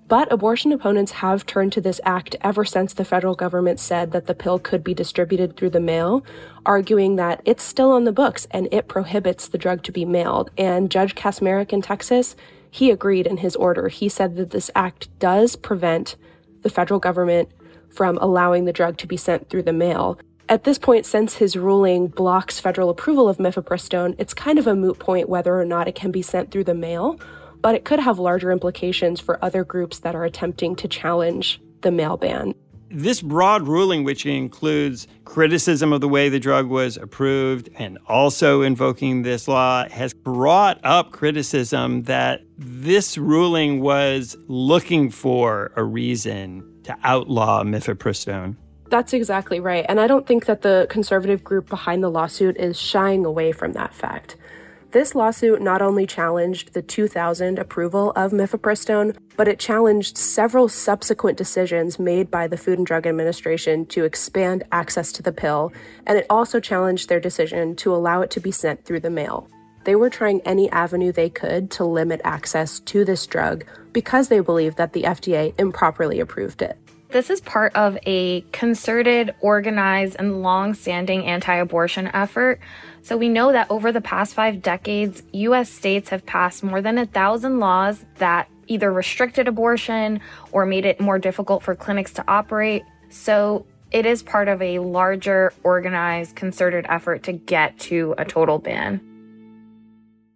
But 0.09 0.31
abortion 0.33 0.71
opponents 0.71 1.11
have 1.11 1.45
turned 1.45 1.71
to 1.73 1.81
this 1.81 2.01
act 2.03 2.35
ever 2.41 2.65
since 2.65 2.93
the 2.93 3.05
federal 3.05 3.35
government 3.35 3.79
said 3.79 4.11
that 4.11 4.25
the 4.25 4.33
pill 4.33 4.57
could 4.57 4.83
be 4.83 4.95
distributed 4.95 5.55
through 5.55 5.69
the 5.69 5.79
mail, 5.79 6.25
arguing 6.65 7.15
that 7.17 7.43
it's 7.45 7.61
still 7.61 7.91
on 7.91 8.05
the 8.05 8.11
books 8.11 8.47
and 8.49 8.67
it 8.71 8.87
prohibits 8.87 9.47
the 9.47 9.59
drug 9.59 9.83
to 9.83 9.91
be 9.91 10.05
mailed. 10.05 10.49
And 10.57 10.89
Judge 10.89 11.13
Kacsmaryk 11.13 11.71
in 11.71 11.83
Texas, 11.83 12.35
he 12.71 12.89
agreed 12.89 13.27
in 13.27 13.37
his 13.37 13.55
order. 13.55 13.87
He 13.87 14.09
said 14.09 14.35
that 14.37 14.49
this 14.49 14.71
act 14.73 15.07
does 15.19 15.55
prevent 15.55 16.15
the 16.63 16.71
federal 16.71 16.99
government 16.99 17.49
from 17.89 18.17
allowing 18.17 18.65
the 18.65 18.73
drug 18.73 18.97
to 18.97 19.07
be 19.07 19.17
sent 19.17 19.47
through 19.47 19.63
the 19.63 19.73
mail. 19.73 20.17
At 20.49 20.63
this 20.63 20.79
point, 20.79 21.05
since 21.05 21.35
his 21.35 21.55
ruling 21.55 22.07
blocks 22.07 22.59
federal 22.59 22.89
approval 22.89 23.29
of 23.29 23.37
mifepristone, 23.37 24.15
it's 24.17 24.33
kind 24.33 24.57
of 24.57 24.65
a 24.65 24.75
moot 24.75 24.97
point 24.97 25.29
whether 25.29 25.59
or 25.59 25.65
not 25.65 25.87
it 25.87 25.93
can 25.93 26.09
be 26.09 26.23
sent 26.23 26.49
through 26.49 26.63
the 26.63 26.73
mail 26.73 27.19
but 27.61 27.75
it 27.75 27.85
could 27.85 27.99
have 27.99 28.19
larger 28.19 28.51
implications 28.51 29.19
for 29.19 29.43
other 29.43 29.63
groups 29.63 29.99
that 29.99 30.15
are 30.15 30.25
attempting 30.25 30.75
to 30.77 30.87
challenge 30.87 31.61
the 31.81 31.91
mail 31.91 32.17
ban. 32.17 32.53
This 32.91 33.21
broad 33.21 33.67
ruling, 33.67 34.03
which 34.03 34.25
includes 34.25 35.07
criticism 35.23 35.93
of 35.93 36.01
the 36.01 36.07
way 36.07 36.27
the 36.27 36.39
drug 36.39 36.67
was 36.67 36.97
approved 36.97 37.69
and 37.75 37.99
also 38.07 38.63
invoking 38.63 39.21
this 39.21 39.47
law, 39.47 39.87
has 39.89 40.11
brought 40.11 40.79
up 40.83 41.11
criticism 41.11 42.03
that 42.03 42.41
this 42.57 43.15
ruling 43.15 43.81
was 43.81 44.35
looking 44.47 45.11
for 45.11 45.71
a 45.75 45.83
reason 45.83 46.63
to 46.83 46.97
outlaw 47.03 47.63
mifepristone. 47.63 48.55
That's 48.87 49.13
exactly 49.13 49.59
right. 49.59 49.85
And 49.87 49.99
I 49.99 50.07
don't 50.07 50.25
think 50.25 50.45
that 50.45 50.63
the 50.63 50.87
conservative 50.89 51.43
group 51.43 51.69
behind 51.69 52.03
the 52.03 52.09
lawsuit 52.09 52.57
is 52.57 52.79
shying 52.79 53.23
away 53.23 53.51
from 53.51 53.73
that 53.73 53.93
fact. 53.93 54.35
This 54.91 55.13
lawsuit 55.13 55.61
not 55.61 55.83
only 55.83 56.07
challenged 56.07 56.73
the 56.73 56.81
2000 56.81 57.59
approval 57.59 58.11
of 58.15 58.31
mifepristone, 58.31 59.15
but 59.37 59.47
it 59.47 59.59
challenged 59.59 60.17
several 60.17 60.67
subsequent 60.67 61.37
decisions 61.37 61.99
made 61.99 62.31
by 62.31 62.47
the 62.47 62.57
Food 62.57 62.79
and 62.79 62.87
Drug 62.87 63.05
Administration 63.05 63.85
to 63.87 64.03
expand 64.03 64.63
access 64.71 65.11
to 65.11 65.21
the 65.21 65.31
pill, 65.31 65.71
and 66.07 66.17
it 66.17 66.25
also 66.27 66.59
challenged 66.59 67.07
their 67.07 67.19
decision 67.19 67.75
to 67.75 67.93
allow 67.93 68.21
it 68.21 68.31
to 68.31 68.39
be 68.39 68.51
sent 68.51 68.83
through 68.83 69.01
the 69.01 69.11
mail. 69.11 69.47
They 69.83 69.95
were 69.95 70.09
trying 70.09 70.41
any 70.41 70.71
avenue 70.71 71.11
they 71.11 71.29
could 71.29 71.69
to 71.71 71.85
limit 71.85 72.19
access 72.23 72.79
to 72.81 73.05
this 73.05 73.27
drug 73.27 73.65
because 73.93 74.27
they 74.27 74.39
believed 74.39 74.77
that 74.77 74.93
the 74.93 75.03
FDA 75.03 75.53
improperly 75.59 76.19
approved 76.19 76.63
it. 76.63 76.79
This 77.11 77.31
is 77.31 77.41
part 77.41 77.75
of 77.75 77.97
a 78.05 78.41
concerted, 78.51 79.33
organized, 79.41 80.17
and 80.19 80.43
long 80.43 80.75
standing 80.75 81.25
anti 81.25 81.55
abortion 81.55 82.05
effort. 82.13 82.59
So 83.01 83.17
we 83.17 83.29
know 83.29 83.51
that 83.51 83.71
over 83.71 83.91
the 83.91 83.99
past 83.99 84.35
five 84.35 84.61
decades, 84.61 85.23
US 85.31 85.71
states 85.71 86.09
have 86.09 86.23
passed 86.27 86.63
more 86.63 86.83
than 86.83 86.99
a 86.99 87.07
thousand 87.07 87.59
laws 87.59 88.05
that 88.19 88.47
either 88.67 88.93
restricted 88.93 89.47
abortion 89.47 90.19
or 90.51 90.67
made 90.67 90.85
it 90.85 91.01
more 91.01 91.17
difficult 91.17 91.63
for 91.63 91.73
clinics 91.73 92.13
to 92.13 92.23
operate. 92.27 92.83
So 93.09 93.65
it 93.91 94.05
is 94.05 94.21
part 94.21 94.47
of 94.47 94.61
a 94.61 94.77
larger, 94.77 95.51
organized, 95.63 96.35
concerted 96.35 96.85
effort 96.89 97.23
to 97.23 97.33
get 97.33 97.79
to 97.79 98.13
a 98.19 98.25
total 98.25 98.59
ban. 98.59 99.08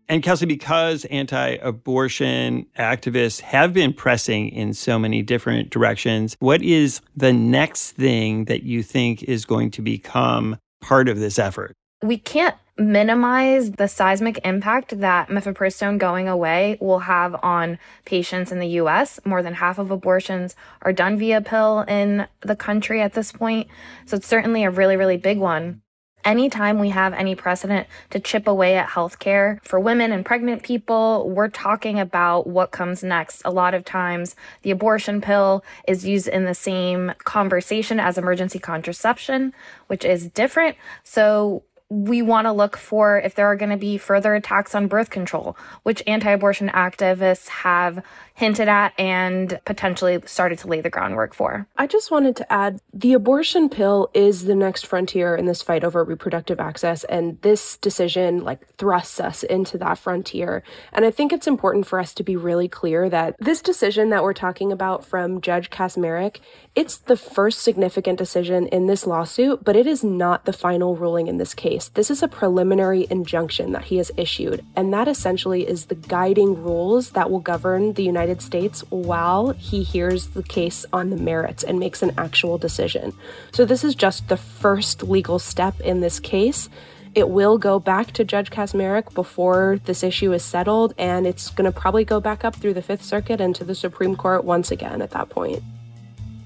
And 0.09 0.21
Kelsey, 0.21 0.45
because 0.45 1.05
anti 1.05 1.55
abortion 1.61 2.65
activists 2.77 3.39
have 3.41 3.73
been 3.73 3.93
pressing 3.93 4.49
in 4.49 4.73
so 4.73 4.99
many 4.99 5.21
different 5.21 5.69
directions, 5.69 6.35
what 6.39 6.61
is 6.61 7.01
the 7.15 7.31
next 7.33 7.91
thing 7.91 8.45
that 8.45 8.63
you 8.63 8.83
think 8.83 9.23
is 9.23 9.45
going 9.45 9.71
to 9.71 9.81
become 9.81 10.57
part 10.81 11.07
of 11.07 11.19
this 11.19 11.39
effort? 11.39 11.73
We 12.01 12.17
can't 12.17 12.55
minimize 12.77 13.71
the 13.71 13.87
seismic 13.87 14.39
impact 14.43 14.99
that 14.99 15.29
mifepristone 15.29 15.99
going 15.99 16.27
away 16.27 16.77
will 16.81 16.99
have 16.99 17.35
on 17.43 17.77
patients 18.03 18.51
in 18.51 18.59
the 18.59 18.67
US. 18.79 19.19
More 19.25 19.43
than 19.43 19.53
half 19.53 19.77
of 19.77 19.91
abortions 19.91 20.55
are 20.81 20.91
done 20.91 21.17
via 21.17 21.39
pill 21.39 21.81
in 21.81 22.27
the 22.41 22.55
country 22.55 23.01
at 23.01 23.13
this 23.13 23.31
point. 23.31 23.67
So 24.05 24.17
it's 24.17 24.27
certainly 24.27 24.63
a 24.63 24.71
really, 24.71 24.97
really 24.97 25.17
big 25.17 25.37
one 25.37 25.82
anytime 26.25 26.79
we 26.79 26.89
have 26.89 27.13
any 27.13 27.35
precedent 27.35 27.87
to 28.09 28.19
chip 28.19 28.47
away 28.47 28.77
at 28.77 28.89
healthcare 28.89 29.63
for 29.63 29.79
women 29.79 30.11
and 30.11 30.25
pregnant 30.25 30.63
people, 30.63 31.29
we're 31.29 31.49
talking 31.49 31.99
about 31.99 32.47
what 32.47 32.71
comes 32.71 33.03
next. 33.03 33.41
A 33.45 33.51
lot 33.51 33.73
of 33.73 33.85
times, 33.85 34.35
the 34.61 34.71
abortion 34.71 35.21
pill 35.21 35.63
is 35.87 36.05
used 36.05 36.27
in 36.27 36.45
the 36.45 36.55
same 36.55 37.13
conversation 37.23 37.99
as 37.99 38.17
emergency 38.17 38.59
contraception, 38.59 39.53
which 39.87 40.05
is 40.05 40.27
different. 40.29 40.77
So 41.03 41.63
we 41.89 42.21
want 42.21 42.45
to 42.45 42.51
look 42.51 42.75
for 42.75 43.19
if 43.19 43.35
there 43.35 43.45
are 43.45 43.55
going 43.55 43.69
to 43.69 43.77
be 43.77 43.97
further 43.97 44.33
attacks 44.33 44.73
on 44.73 44.87
birth 44.87 45.09
control, 45.09 45.55
which 45.83 46.01
anti 46.07 46.31
abortion 46.31 46.69
activists 46.69 47.47
have 47.49 48.03
hinted 48.35 48.67
at 48.67 48.93
and 48.99 49.59
potentially 49.65 50.19
started 50.25 50.57
to 50.59 50.67
lay 50.67 50.81
the 50.81 50.89
groundwork 50.89 51.33
for. 51.33 51.67
I 51.77 51.85
just 51.85 52.09
wanted 52.09 52.35
to 52.37 52.51
add 52.51 52.79
the 52.91 53.13
abortion 53.13 53.69
pill 53.69 54.09
is 54.13 54.45
the 54.45 54.55
next 54.55 54.87
frontier 54.87 55.35
in 55.35 55.45
this 55.45 55.61
fight 55.61 55.83
over 55.83 56.03
reproductive 56.03 56.59
access, 56.59 57.03
and 57.03 57.39
this 57.41 57.77
decision 57.77 58.43
like 58.43 58.67
thrusts 58.77 59.19
us 59.19 59.43
into 59.43 59.77
that 59.77 59.99
frontier. 59.99 60.63
And 60.91 61.05
I 61.05 61.11
think 61.11 61.31
it's 61.31 61.47
important 61.47 61.85
for 61.85 61.99
us 61.99 62.13
to 62.15 62.23
be 62.23 62.35
really 62.35 62.67
clear 62.67 63.07
that 63.09 63.35
this 63.39 63.61
decision 63.61 64.09
that 64.09 64.23
we're 64.23 64.33
talking 64.33 64.71
about 64.71 65.05
from 65.05 65.39
Judge 65.39 65.69
Kacsmaryk, 65.69 66.37
it's 66.73 66.97
the 66.97 67.17
first 67.17 67.61
significant 67.61 68.17
decision 68.17 68.65
in 68.67 68.87
this 68.87 69.05
lawsuit, 69.05 69.63
but 69.63 69.75
it 69.75 69.85
is 69.85 70.03
not 70.03 70.45
the 70.45 70.53
final 70.53 70.95
ruling 70.95 71.27
in 71.27 71.37
this 71.37 71.53
case. 71.53 71.89
This 71.89 72.09
is 72.09 72.23
a 72.23 72.27
preliminary 72.27 73.05
injunction 73.11 73.73
that 73.73 73.85
he 73.85 73.97
has 73.97 74.11
issued, 74.17 74.65
and 74.75 74.91
that 74.91 75.07
essentially 75.07 75.67
is 75.67 75.85
the 75.85 75.95
guiding 75.95 76.63
rules 76.63 77.11
that 77.11 77.29
will 77.29 77.39
govern 77.39 77.93
the 77.93 78.03
United 78.03 78.22
United 78.23 78.41
States 78.41 78.81
while 78.89 79.51
he 79.51 79.83
hears 79.83 80.27
the 80.27 80.43
case 80.43 80.85
on 80.93 81.09
the 81.09 81.17
merits 81.17 81.63
and 81.63 81.77
makes 81.77 82.01
an 82.01 82.13
actual 82.17 82.57
decision. 82.57 83.13
So, 83.51 83.65
this 83.65 83.83
is 83.83 83.95
just 83.95 84.29
the 84.29 84.37
first 84.37 85.03
legal 85.03 85.39
step 85.39 85.79
in 85.81 85.99
this 85.99 86.19
case. 86.19 86.69
It 87.15 87.29
will 87.29 87.57
go 87.57 87.79
back 87.79 88.11
to 88.13 88.23
Judge 88.23 88.49
Kacsmaryk 88.49 89.13
before 89.13 89.79
this 89.85 90.03
issue 90.03 90.33
is 90.33 90.43
settled, 90.43 90.93
and 90.97 91.27
it's 91.27 91.49
going 91.51 91.71
to 91.71 91.79
probably 91.79 92.05
go 92.05 92.19
back 92.19 92.43
up 92.43 92.55
through 92.55 92.73
the 92.73 92.81
Fifth 92.81 93.03
Circuit 93.03 93.39
and 93.39 93.53
to 93.55 93.63
the 93.63 93.75
Supreme 93.75 94.15
Court 94.15 94.45
once 94.45 94.71
again 94.71 95.01
at 95.01 95.11
that 95.11 95.29
point. 95.29 95.61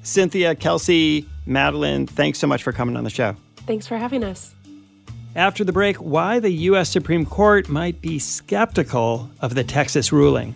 Cynthia, 0.01 0.55
Kelsey, 0.55 1.25
Madlin, 1.47 2.09
thanks 2.09 2.39
so 2.39 2.47
much 2.47 2.63
for 2.63 2.73
coming 2.73 2.97
on 2.97 3.03
the 3.03 3.09
show. 3.09 3.35
Thanks 3.65 3.87
for 3.87 3.97
having 3.97 4.23
us. 4.23 4.53
After 5.35 5.63
the 5.63 5.71
break, 5.71 5.97
why 5.97 6.39
the 6.39 6.49
U.S. 6.49 6.89
Supreme 6.89 7.25
Court 7.25 7.69
might 7.69 8.01
be 8.01 8.17
skeptical 8.19 9.29
of 9.39 9.53
the 9.55 9.63
Texas 9.63 10.11
ruling. 10.11 10.55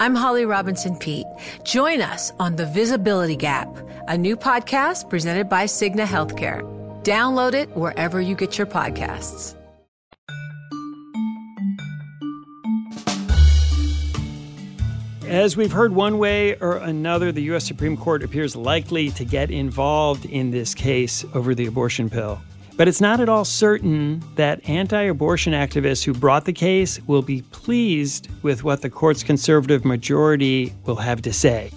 I'm 0.00 0.14
Holly 0.14 0.44
Robinson 0.44 0.96
Peete. 0.96 1.26
Join 1.64 2.00
us 2.00 2.30
on 2.38 2.54
The 2.54 2.66
Visibility 2.66 3.34
Gap, 3.34 3.68
a 4.06 4.16
new 4.16 4.36
podcast 4.36 5.10
presented 5.10 5.48
by 5.48 5.64
Cigna 5.64 6.06
Healthcare. 6.06 6.62
Download 7.02 7.52
it 7.52 7.68
wherever 7.76 8.20
you 8.20 8.36
get 8.36 8.56
your 8.58 8.68
podcasts. 8.68 9.56
As 15.26 15.56
we've 15.56 15.72
heard 15.72 15.92
one 15.92 16.18
way 16.18 16.54
or 16.60 16.76
another, 16.76 17.32
the 17.32 17.42
U.S. 17.42 17.64
Supreme 17.64 17.96
Court 17.96 18.22
appears 18.22 18.54
likely 18.54 19.10
to 19.10 19.24
get 19.24 19.50
involved 19.50 20.24
in 20.26 20.52
this 20.52 20.76
case 20.76 21.24
over 21.34 21.56
the 21.56 21.66
abortion 21.66 22.08
pill. 22.08 22.40
But 22.78 22.86
it's 22.86 23.00
not 23.00 23.18
at 23.18 23.28
all 23.28 23.44
certain 23.44 24.22
that 24.36 24.66
anti 24.68 25.02
abortion 25.02 25.52
activists 25.52 26.04
who 26.04 26.14
brought 26.14 26.44
the 26.44 26.52
case 26.52 27.00
will 27.08 27.22
be 27.22 27.42
pleased 27.42 28.28
with 28.42 28.62
what 28.62 28.82
the 28.82 28.88
court's 28.88 29.24
conservative 29.24 29.84
majority 29.84 30.72
will 30.86 30.96
have 30.96 31.20
to 31.22 31.32
say. 31.32 31.72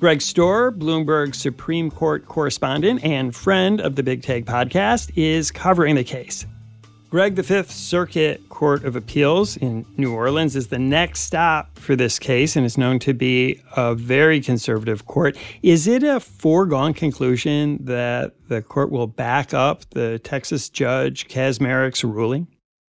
Greg 0.00 0.20
Stohr, 0.20 0.74
Bloomberg 0.74 1.34
Supreme 1.34 1.90
Court 1.90 2.24
correspondent 2.24 3.04
and 3.04 3.36
friend 3.36 3.82
of 3.82 3.96
the 3.96 4.02
Big 4.02 4.22
Take 4.22 4.46
podcast, 4.46 5.12
is 5.14 5.50
covering 5.50 5.94
the 5.94 6.04
case. 6.04 6.46
Greg, 7.10 7.34
the 7.34 7.42
Fifth 7.42 7.72
Circuit 7.72 8.48
Court 8.50 8.84
of 8.84 8.94
Appeals 8.94 9.56
in 9.56 9.84
New 9.96 10.14
Orleans 10.14 10.54
is 10.54 10.68
the 10.68 10.78
next 10.78 11.22
stop 11.22 11.76
for 11.76 11.96
this 11.96 12.20
case 12.20 12.54
and 12.54 12.64
is 12.64 12.78
known 12.78 13.00
to 13.00 13.12
be 13.12 13.60
a 13.74 13.96
very 13.96 14.40
conservative 14.40 15.06
court. 15.06 15.36
Is 15.60 15.88
it 15.88 16.04
a 16.04 16.20
foregone 16.20 16.94
conclusion 16.94 17.84
that 17.84 18.34
the 18.46 18.62
court 18.62 18.92
will 18.92 19.08
back 19.08 19.52
up 19.52 19.90
the 19.90 20.20
Texas 20.20 20.68
judge 20.68 21.26
Kacsmaryk's 21.26 22.04
ruling? 22.04 22.46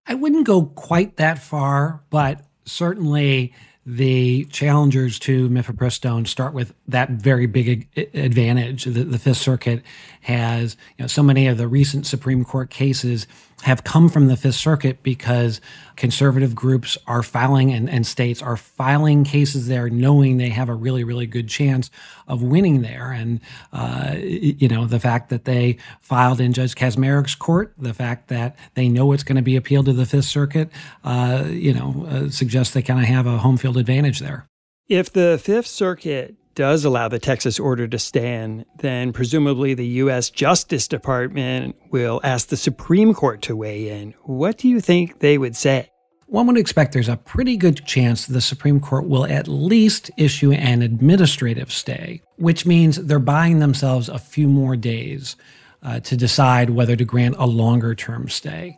I 0.07 0.15
wouldn't 0.15 0.47
go 0.47 0.65
quite 0.65 1.19
that 1.19 1.39
far, 1.39 2.03
but 2.09 2.41
certainly 2.65 3.53
the 3.85 4.47
challengers 4.47 5.19
to 5.21 5.49
mifepristone 5.49 6.27
start 6.27 6.53
with 6.53 6.75
that 6.89 7.11
very 7.11 7.47
big 7.47 7.87
advantage. 8.15 8.85
The, 8.85 9.05
the, 9.05 9.19
Fifth 9.19 9.37
Circuit 9.37 9.83
has, 10.27 10.77
you 10.99 11.05
know, 11.05 11.07
so 11.07 11.23
many 11.23 11.47
of 11.47 11.57
the 11.57 11.69
recent 11.69 12.05
Supreme 12.05 12.45
Court 12.45 12.69
cases 12.69 13.29
have 13.63 13.85
come 13.85 14.09
from 14.09 14.27
the 14.27 14.37
Fifth 14.37 14.57
Circuit 14.57 15.01
because 15.05 15.61
conservative 15.95 16.53
groups 16.53 16.99
are 17.07 17.23
filing 17.23 17.73
and, 17.73 17.89
and 17.89 18.05
states 18.05 18.43
are 18.43 18.57
filing 18.57 19.23
cases 19.23 19.69
there 19.69 19.89
knowing 19.89 20.37
they 20.37 20.49
have 20.49 20.69
a 20.69 20.75
really, 20.75 21.05
really 21.05 21.29
good 21.29 21.49
chance 21.49 21.93
of 22.27 22.43
winning 22.43 22.83
there. 22.83 23.13
And, 23.13 23.39
uh, 23.73 24.17
you 24.19 24.67
know, 24.67 24.85
the 24.87 24.99
fact 24.99 25.31
that 25.31 25.45
they 25.45 25.79
filed 26.01 26.41
in 26.41 26.53
Judge 26.53 26.75
Kacsmaryk's 26.75 27.37
court, 27.37 27.73
the 27.79 27.95
fact 27.95 28.27
that 28.27 28.57
they 28.75 28.89
know 28.89 29.13
it's 29.13 29.23
going 29.23 29.37
to 29.37 29.43
be 29.43 29.55
appealed 29.55 29.87
to 29.87 29.93
the 29.93 30.07
Fifth 30.07 30.25
Circuit, 30.25 30.71
uh, 31.05 31.45
you 31.47 31.73
know, 31.73 32.05
uh, 32.11 32.31
suggests 32.31 32.75
they 32.75 32.83
kind 32.83 32.99
of 32.99 33.07
have 33.07 33.29
a 33.29 33.39
home 33.39 33.59
field 33.59 33.77
advantage 33.77 34.19
there. 34.19 34.49
If 34.89 35.13
the 35.13 35.41
Fifth 35.41 35.69
Circuit 35.69 36.35
does 36.57 36.85
allow 36.85 37.07
the 37.07 37.21
Texas 37.21 37.61
order 37.61 37.87
to 37.87 37.99
stand, 37.99 38.65
then 38.79 39.13
presumably 39.13 39.75
the 39.75 39.87
U.S. 39.87 40.31
Justice 40.31 40.89
Department 40.89 41.77
will 41.93 42.21
ask 42.25 42.49
the 42.49 42.57
Supreme 42.57 43.15
Court 43.15 43.43
to 43.43 43.55
weigh 43.55 43.89
in. 43.89 44.15
What 44.23 44.59
do 44.59 44.67
you 44.67 44.81
think 44.81 45.21
they 45.21 45.39
would 45.39 45.55
say? 45.55 45.91
One 46.29 46.49
would 46.49 46.59
expect 46.59 46.93
there's 46.93 47.09
a 47.09 47.19
pretty 47.19 47.57
good 47.57 47.85
chance 47.87 48.27
the 48.27 48.41
Supreme 48.41 48.81
Court 48.81 49.07
will 49.07 49.27
at 49.27 49.47
least 49.47 50.11
issue 50.17 50.51
an 50.51 50.83
administrative 50.83 51.71
stay, 51.71 52.23
which 52.37 52.67
means 52.67 52.97
they're 52.97 53.21
buying 53.21 53.61
themselves 53.61 54.09
a 54.09 54.19
few 54.19 54.49
more 54.49 54.75
days 54.75 55.37
uh, 55.85 56.01
to 56.01 56.17
decide 56.17 56.71
whether 56.71 56.97
to 56.97 57.05
grant 57.05 57.37
a 57.39 57.47
longer 57.47 57.95
term 57.95 58.29
stay. 58.29 58.77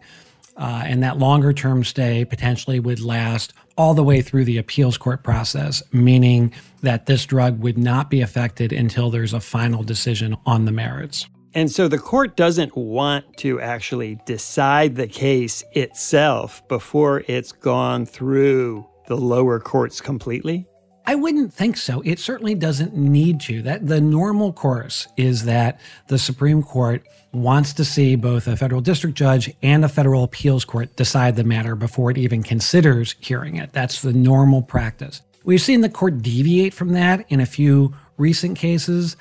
Uh, 0.58 0.82
and 0.84 1.02
that 1.02 1.18
longer 1.18 1.52
term 1.52 1.84
stay 1.84 2.24
potentially 2.24 2.80
would 2.80 3.00
last 3.00 3.54
all 3.78 3.94
the 3.94 4.04
way 4.04 4.20
through 4.20 4.44
the 4.44 4.58
appeals 4.58 4.98
court 4.98 5.22
process, 5.22 5.82
meaning 5.92 6.52
that 6.82 7.06
this 7.06 7.24
drug 7.24 7.60
would 7.60 7.78
not 7.78 8.10
be 8.10 8.20
affected 8.20 8.72
until 8.72 9.08
there's 9.08 9.32
a 9.32 9.40
final 9.40 9.82
decision 9.82 10.36
on 10.44 10.66
the 10.66 10.72
merits. 10.72 11.26
And 11.54 11.70
so 11.70 11.88
the 11.88 11.98
court 11.98 12.36
doesn't 12.36 12.76
want 12.76 13.38
to 13.38 13.60
actually 13.60 14.18
decide 14.26 14.96
the 14.96 15.06
case 15.06 15.64
itself 15.72 16.66
before 16.68 17.24
it's 17.26 17.52
gone 17.52 18.04
through 18.04 18.86
the 19.06 19.16
lower 19.16 19.58
courts 19.58 20.00
completely? 20.00 20.67
I 21.08 21.14
wouldn't 21.14 21.54
think 21.54 21.78
so. 21.78 22.02
It 22.04 22.18
certainly 22.18 22.54
doesn't 22.54 22.94
need 22.94 23.40
to. 23.40 23.62
That 23.62 23.86
the 23.86 23.98
normal 23.98 24.52
course 24.52 25.08
is 25.16 25.46
that 25.46 25.80
the 26.08 26.18
Supreme 26.18 26.62
Court 26.62 27.02
wants 27.32 27.72
to 27.72 27.84
see 27.86 28.14
both 28.14 28.46
a 28.46 28.58
federal 28.58 28.82
district 28.82 29.16
judge 29.16 29.50
and 29.62 29.86
a 29.86 29.88
federal 29.88 30.22
appeals 30.22 30.66
court 30.66 30.94
decide 30.96 31.36
the 31.36 31.44
matter 31.44 31.74
before 31.74 32.10
it 32.10 32.18
even 32.18 32.42
considers 32.42 33.14
hearing 33.20 33.56
it. 33.56 33.72
That's 33.72 34.02
the 34.02 34.12
normal 34.12 34.60
practice. 34.60 35.22
We've 35.44 35.62
seen 35.62 35.80
the 35.80 35.88
court 35.88 36.20
deviate 36.20 36.74
from 36.74 36.92
that 36.92 37.24
in 37.30 37.40
a 37.40 37.46
few 37.46 37.94
recent 38.18 38.58
cases. 38.58 39.16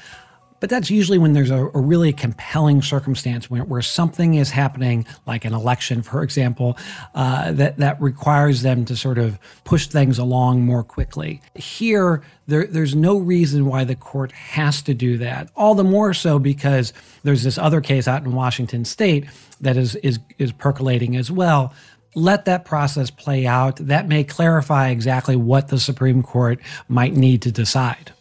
But 0.60 0.70
that's 0.70 0.90
usually 0.90 1.18
when 1.18 1.34
there's 1.34 1.52
a, 1.52 1.66
a 1.68 1.80
really 1.80 2.12
compelling 2.12 2.82
circumstance 2.82 3.50
where, 3.50 3.64
where, 3.64 3.82
something 3.82 4.34
is 4.34 4.50
happening, 4.50 5.06
like 5.26 5.46
an 5.46 5.54
election, 5.54 6.02
for 6.02 6.24
example, 6.24 6.78
uh, 7.14 7.52
that, 7.54 7.78
that 7.78 8.02
requires 8.02 8.64
them 8.64 8.84
to 8.86 8.96
sort 8.96 9.18
of 9.18 9.40
push 9.64 9.88
things 9.88 10.18
along 10.18 10.62
more 10.62 10.84
quickly. 10.84 11.42
Here, 11.54 12.24
there, 12.48 12.66
there's 12.66 12.96
no 12.96 13.18
reason 13.18 13.66
why 13.66 13.84
the 13.84 13.96
court 13.96 14.32
has 14.32 14.82
to 14.84 14.94
do 14.94 15.18
that. 15.20 15.50
All 15.56 15.76
the 15.76 15.84
more 15.84 16.14
so 16.14 16.40
because 16.40 16.92
there's 17.24 17.44
this 17.44 17.58
other 17.58 17.82
case 17.82 18.08
out 18.08 18.24
in 18.24 18.34
Washington 18.34 18.84
state 18.84 19.26
that 19.62 19.78
is, 19.78 19.96
is, 19.98 20.20
is 20.38 20.52
percolating 20.52 21.16
as 21.16 21.32
well 21.32 21.74
let 22.16 22.46
that 22.46 22.66
process 22.66 23.12
play 23.12 23.46
out. 23.46 23.76
That 23.76 24.08
may 24.08 24.24
clarify 24.24 24.90
exactly 24.90 25.36
what 25.36 25.68
the 25.68 25.80
Supreme 25.80 26.24
Court 26.24 26.60
might 26.90 27.14
need 27.14 27.44
to 27.44 27.52
decide. 27.52 28.12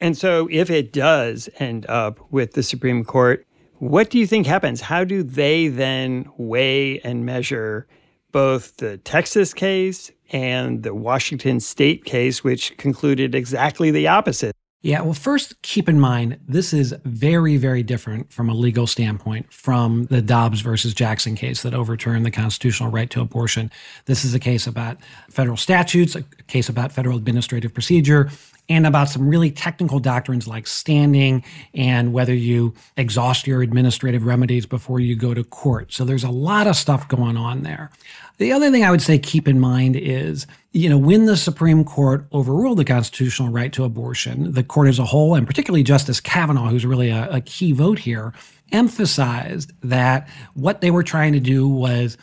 And 0.00 0.16
so, 0.16 0.48
if 0.50 0.70
it 0.70 0.92
does 0.92 1.48
end 1.58 1.86
up 1.86 2.20
with 2.30 2.52
the 2.52 2.62
Supreme 2.62 3.04
Court, 3.04 3.44
what 3.78 4.10
do 4.10 4.18
you 4.18 4.26
think 4.26 4.46
happens? 4.46 4.80
How 4.80 5.04
do 5.04 5.22
they 5.22 5.68
then 5.68 6.28
weigh 6.36 7.00
and 7.00 7.24
measure 7.24 7.86
both 8.32 8.76
the 8.76 8.98
Texas 8.98 9.54
case 9.54 10.10
and 10.30 10.82
the 10.82 10.94
Washington 10.94 11.60
state 11.60 12.04
case, 12.04 12.44
which 12.44 12.76
concluded 12.76 13.34
exactly 13.34 13.90
the 13.90 14.08
opposite? 14.08 14.54
Yeah, 14.80 15.00
well, 15.00 15.14
first 15.14 15.60
keep 15.62 15.88
in 15.88 15.98
mind 15.98 16.38
this 16.46 16.72
is 16.72 16.94
very, 17.04 17.56
very 17.56 17.82
different 17.82 18.32
from 18.32 18.48
a 18.48 18.54
legal 18.54 18.86
standpoint 18.86 19.52
from 19.52 20.04
the 20.04 20.22
Dobbs 20.22 20.60
versus 20.60 20.94
Jackson 20.94 21.34
case 21.34 21.62
that 21.62 21.74
overturned 21.74 22.24
the 22.24 22.30
constitutional 22.30 22.88
right 22.88 23.10
to 23.10 23.20
abortion. 23.20 23.72
This 24.04 24.24
is 24.24 24.34
a 24.34 24.38
case 24.38 24.68
about 24.68 24.98
federal 25.30 25.56
statutes, 25.56 26.14
a 26.14 26.22
case 26.46 26.68
about 26.68 26.92
federal 26.92 27.16
administrative 27.16 27.74
procedure, 27.74 28.30
and 28.68 28.86
about 28.86 29.08
some 29.08 29.28
really 29.28 29.50
technical 29.50 29.98
doctrines 29.98 30.46
like 30.46 30.66
standing 30.66 31.42
and 31.74 32.12
whether 32.12 32.34
you 32.34 32.74
exhaust 32.96 33.46
your 33.46 33.62
administrative 33.62 34.24
remedies 34.24 34.66
before 34.66 35.00
you 35.00 35.16
go 35.16 35.34
to 35.34 35.42
court. 35.44 35.92
So 35.92 36.04
there's 36.04 36.24
a 36.24 36.30
lot 36.30 36.66
of 36.66 36.76
stuff 36.76 37.08
going 37.08 37.36
on 37.36 37.62
there. 37.62 37.90
The 38.36 38.52
other 38.52 38.70
thing 38.70 38.84
I 38.84 38.90
would 38.90 39.02
say 39.02 39.18
keep 39.18 39.48
in 39.48 39.58
mind 39.58 39.96
is, 39.96 40.46
you 40.72 40.88
know, 40.88 40.98
when 40.98 41.24
the 41.24 41.36
Supreme 41.36 41.84
Court 41.84 42.26
overruled 42.32 42.78
the 42.78 42.84
constitutional 42.84 43.48
right 43.48 43.72
to 43.72 43.84
abortion, 43.84 44.52
the 44.52 44.62
court 44.62 44.88
as 44.88 44.98
a 44.98 45.04
whole, 45.04 45.34
and 45.34 45.46
particularly 45.46 45.82
Justice 45.82 46.20
Kavanaugh, 46.20 46.68
who's 46.68 46.86
really 46.86 47.10
a, 47.10 47.28
a 47.30 47.40
key 47.40 47.72
vote 47.72 47.98
here, 47.98 48.32
emphasized 48.70 49.72
that 49.82 50.28
what 50.54 50.80
they 50.80 50.90
were 50.90 51.02
trying 51.02 51.32
to 51.32 51.40
do 51.40 51.66
was 51.68 52.16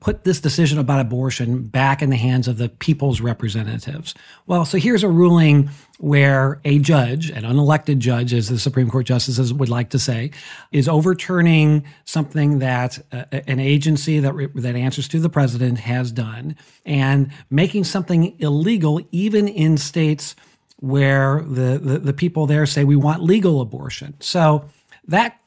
put 0.00 0.22
this 0.22 0.40
decision 0.40 0.78
about 0.78 1.00
abortion 1.00 1.64
back 1.64 2.02
in 2.02 2.10
the 2.10 2.16
hands 2.16 2.46
of 2.46 2.56
the 2.56 2.68
people's 2.68 3.20
representatives. 3.20 4.14
Well, 4.46 4.64
so 4.64 4.78
here's 4.78 5.02
a 5.02 5.08
ruling 5.08 5.70
where 5.98 6.60
a 6.64 6.78
judge, 6.78 7.30
an 7.30 7.42
unelected 7.42 7.98
judge, 7.98 8.32
as 8.32 8.48
the 8.48 8.60
Supreme 8.60 8.88
Court 8.88 9.06
justices 9.06 9.52
would 9.52 9.68
like 9.68 9.90
to 9.90 9.98
say, 9.98 10.30
is 10.70 10.88
overturning 10.88 11.84
something 12.04 12.60
that 12.60 13.00
uh, 13.10 13.24
an 13.32 13.58
agency 13.58 14.20
that, 14.20 14.32
re- 14.34 14.48
that 14.54 14.76
answers 14.76 15.08
to 15.08 15.18
the 15.18 15.28
president 15.28 15.78
has 15.80 16.12
done 16.12 16.54
and 16.86 17.32
making 17.50 17.82
something 17.82 18.38
illegal 18.38 19.00
even 19.10 19.48
in 19.48 19.76
states 19.76 20.36
where 20.76 21.42
the, 21.42 21.78
the, 21.82 21.98
the 21.98 22.12
people 22.12 22.46
there 22.46 22.66
say 22.66 22.84
we 22.84 22.94
want 22.94 23.20
legal 23.20 23.60
abortion. 23.60 24.14
So 24.20 24.68
that 25.08 25.37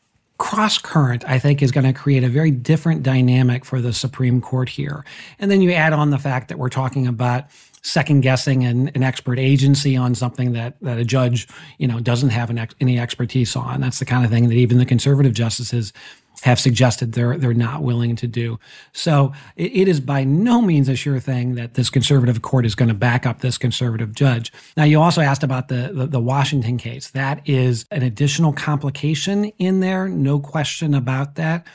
cross 0.41 0.79
current, 0.79 1.23
I 1.27 1.37
think, 1.37 1.61
is 1.61 1.71
going 1.71 1.85
to 1.85 1.93
create 1.93 2.23
a 2.23 2.27
very 2.27 2.49
different 2.49 3.03
dynamic 3.03 3.63
for 3.63 3.79
the 3.79 3.93
Supreme 3.93 4.41
Court 4.41 4.69
here. 4.69 5.05
And 5.37 5.51
then 5.51 5.61
you 5.61 5.71
add 5.71 5.93
on 5.93 6.09
the 6.09 6.17
fact 6.17 6.47
that 6.47 6.57
we're 6.57 6.67
talking 6.67 7.05
about 7.05 7.45
second 7.83 8.21
guessing 8.21 8.63
an, 8.63 8.87
an 8.89 9.03
expert 9.03 9.37
agency 9.37 9.95
on 9.95 10.15
something 10.15 10.53
that, 10.53 10.77
that 10.81 10.97
a 10.97 11.05
judge, 11.05 11.47
you 11.77 11.87
know, 11.87 11.99
doesn't 11.99 12.31
have 12.31 12.49
ex- 12.57 12.73
any 12.81 12.99
expertise 12.99 13.55
on. 13.55 13.81
That's 13.81 13.99
the 13.99 14.05
kind 14.05 14.25
of 14.25 14.31
thing 14.31 14.49
that 14.49 14.55
even 14.55 14.79
the 14.79 14.85
conservative 14.85 15.33
justices 15.33 15.93
have 16.41 16.59
suggested 16.59 17.13
they're 17.13 17.37
they're 17.37 17.53
not 17.53 17.83
willing 17.83 18.15
to 18.17 18.27
do. 18.27 18.59
So 18.93 19.33
it, 19.55 19.71
it 19.73 19.87
is 19.87 19.99
by 19.99 20.23
no 20.23 20.61
means 20.61 20.89
a 20.89 20.95
sure 20.95 21.19
thing 21.19 21.55
that 21.55 21.75
this 21.75 21.89
conservative 21.89 22.41
court 22.41 22.65
is 22.65 22.75
going 22.75 22.89
to 22.89 22.95
back 22.95 23.25
up 23.25 23.39
this 23.39 23.57
conservative 23.57 24.13
judge. 24.13 24.51
Now, 24.75 24.83
you 24.83 24.99
also 24.99 25.21
asked 25.21 25.43
about 25.43 25.67
the, 25.67 25.91
the, 25.93 26.07
the 26.07 26.19
Washington 26.19 26.77
case. 26.77 27.09
That 27.11 27.41
is 27.47 27.85
an 27.91 28.03
additional 28.03 28.53
complication 28.53 29.45
in 29.57 29.79
there, 29.79 30.07
no 30.07 30.39
question 30.39 30.93
about 30.93 31.35
that. 31.35 31.65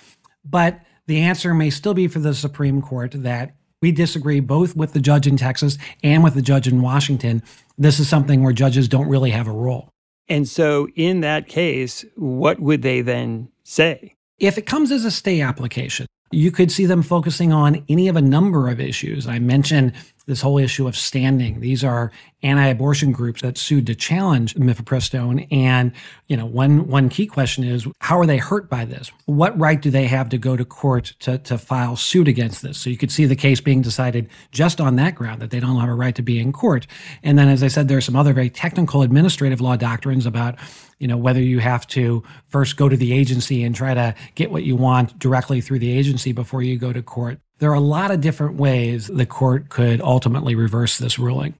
But 0.44 0.80
the 1.06 1.20
answer 1.20 1.54
may 1.54 1.70
still 1.70 1.94
be 1.94 2.08
for 2.08 2.18
the 2.18 2.34
Supreme 2.34 2.82
Court 2.82 3.12
that 3.14 3.54
We 3.82 3.92
disagree 3.92 4.40
both 4.40 4.74
with 4.74 4.94
the 4.94 5.00
judge 5.00 5.26
in 5.26 5.36
Texas 5.36 5.76
and 6.02 6.24
with 6.24 6.34
the 6.34 6.42
judge 6.42 6.66
in 6.66 6.80
Washington. 6.80 7.42
This 7.76 8.00
is 8.00 8.08
something 8.08 8.42
where 8.42 8.52
judges 8.52 8.88
don't 8.88 9.08
really 9.08 9.30
have 9.30 9.46
a 9.46 9.52
role. 9.52 9.90
And 10.28 10.48
so, 10.48 10.88
in 10.96 11.20
that 11.20 11.46
case, 11.46 12.04
what 12.16 12.58
would 12.58 12.82
they 12.82 13.00
then 13.00 13.48
say? 13.62 14.15
If 14.38 14.58
it 14.58 14.66
comes 14.66 14.92
as 14.92 15.06
a 15.06 15.10
stay 15.10 15.40
application, 15.40 16.06
you 16.30 16.50
could 16.50 16.70
see 16.70 16.84
them 16.84 17.02
focusing 17.02 17.54
on 17.54 17.82
any 17.88 18.08
of 18.08 18.16
a 18.16 18.20
number 18.20 18.68
of 18.68 18.80
issues. 18.80 19.26
I 19.26 19.38
mentioned 19.38 19.94
this 20.26 20.40
whole 20.40 20.58
issue 20.58 20.88
of 20.88 20.96
standing. 20.96 21.60
These 21.60 21.84
are 21.84 22.10
anti-abortion 22.42 23.12
groups 23.12 23.42
that 23.42 23.56
sued 23.56 23.86
to 23.86 23.94
challenge 23.94 24.54
mifepristone. 24.56 25.46
And, 25.52 25.92
you 26.26 26.36
know, 26.36 26.46
one, 26.46 26.88
one 26.88 27.08
key 27.08 27.26
question 27.26 27.62
is, 27.62 27.86
how 28.00 28.18
are 28.18 28.26
they 28.26 28.38
hurt 28.38 28.68
by 28.68 28.84
this? 28.84 29.10
What 29.26 29.56
right 29.58 29.80
do 29.80 29.90
they 29.90 30.06
have 30.06 30.28
to 30.30 30.38
go 30.38 30.56
to 30.56 30.64
court 30.64 31.14
to, 31.20 31.38
to 31.38 31.58
file 31.58 31.96
suit 31.96 32.26
against 32.26 32.62
this? 32.62 32.78
So 32.78 32.90
you 32.90 32.96
could 32.96 33.12
see 33.12 33.24
the 33.24 33.36
case 33.36 33.60
being 33.60 33.82
decided 33.82 34.28
just 34.50 34.80
on 34.80 34.96
that 34.96 35.14
ground, 35.14 35.40
that 35.42 35.50
they 35.50 35.60
don't 35.60 35.78
have 35.78 35.88
a 35.88 35.94
right 35.94 36.14
to 36.16 36.22
be 36.22 36.40
in 36.40 36.52
court. 36.52 36.86
And 37.22 37.38
then, 37.38 37.48
as 37.48 37.62
I 37.62 37.68
said, 37.68 37.86
there 37.86 37.98
are 37.98 38.02
some 38.02 38.16
other 38.16 38.32
very 38.32 38.50
technical 38.50 39.02
administrative 39.02 39.60
law 39.60 39.76
doctrines 39.76 40.26
about 40.26 40.58
you 40.98 41.06
know 41.06 41.16
whether 41.16 41.40
you 41.40 41.58
have 41.58 41.86
to 41.88 42.22
first 42.48 42.76
go 42.76 42.88
to 42.88 42.96
the 42.96 43.12
agency 43.12 43.62
and 43.62 43.74
try 43.74 43.92
to 43.92 44.14
get 44.34 44.50
what 44.50 44.62
you 44.62 44.76
want 44.76 45.18
directly 45.18 45.60
through 45.60 45.78
the 45.78 45.90
agency 45.90 46.32
before 46.32 46.62
you 46.62 46.78
go 46.78 46.90
to 46.92 47.02
court 47.02 47.38
there 47.58 47.70
are 47.70 47.74
a 47.74 47.80
lot 47.80 48.10
of 48.10 48.20
different 48.20 48.56
ways 48.56 49.06
the 49.06 49.26
court 49.26 49.68
could 49.68 50.00
ultimately 50.00 50.54
reverse 50.54 50.98
this 50.98 51.18
ruling. 51.18 51.54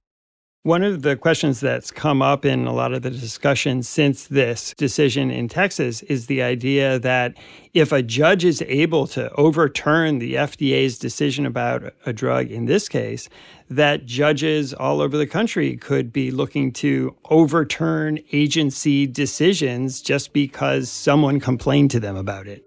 One 0.67 0.83
of 0.83 1.01
the 1.01 1.15
questions 1.15 1.61
that's 1.61 1.91
come 1.91 2.21
up 2.21 2.43
in 2.43 2.67
a 2.67 2.73
lot 2.73 2.91
of 2.93 3.01
the 3.01 3.09
discussion 3.09 3.83
since 3.83 4.27
this 4.27 4.73
decision 4.75 5.31
in 5.31 5.47
Texas 5.47 6.03
is 6.03 6.27
the 6.27 6.41
idea 6.41 6.99
that 6.99 7.37
if 7.73 7.93
a 7.93 8.03
judge 8.03 8.43
is 8.43 8.61
able 8.67 9.07
to 9.07 9.31
overturn 9.35 10.19
the 10.19 10.33
FDA's 10.33 10.99
decision 10.99 11.45
about 11.45 11.93
a 12.05 12.11
drug 12.11 12.51
in 12.51 12.65
this 12.65 12.89
case, 12.89 13.29
that 13.69 14.05
judges 14.05 14.73
all 14.73 14.99
over 14.99 15.15
the 15.15 15.25
country 15.25 15.77
could 15.77 16.11
be 16.11 16.31
looking 16.31 16.73
to 16.73 17.15
overturn 17.29 18.19
agency 18.33 19.07
decisions 19.07 20.01
just 20.01 20.33
because 20.33 20.91
someone 20.91 21.39
complained 21.39 21.91
to 21.91 21.99
them 22.01 22.17
about 22.17 22.45
it. 22.45 22.66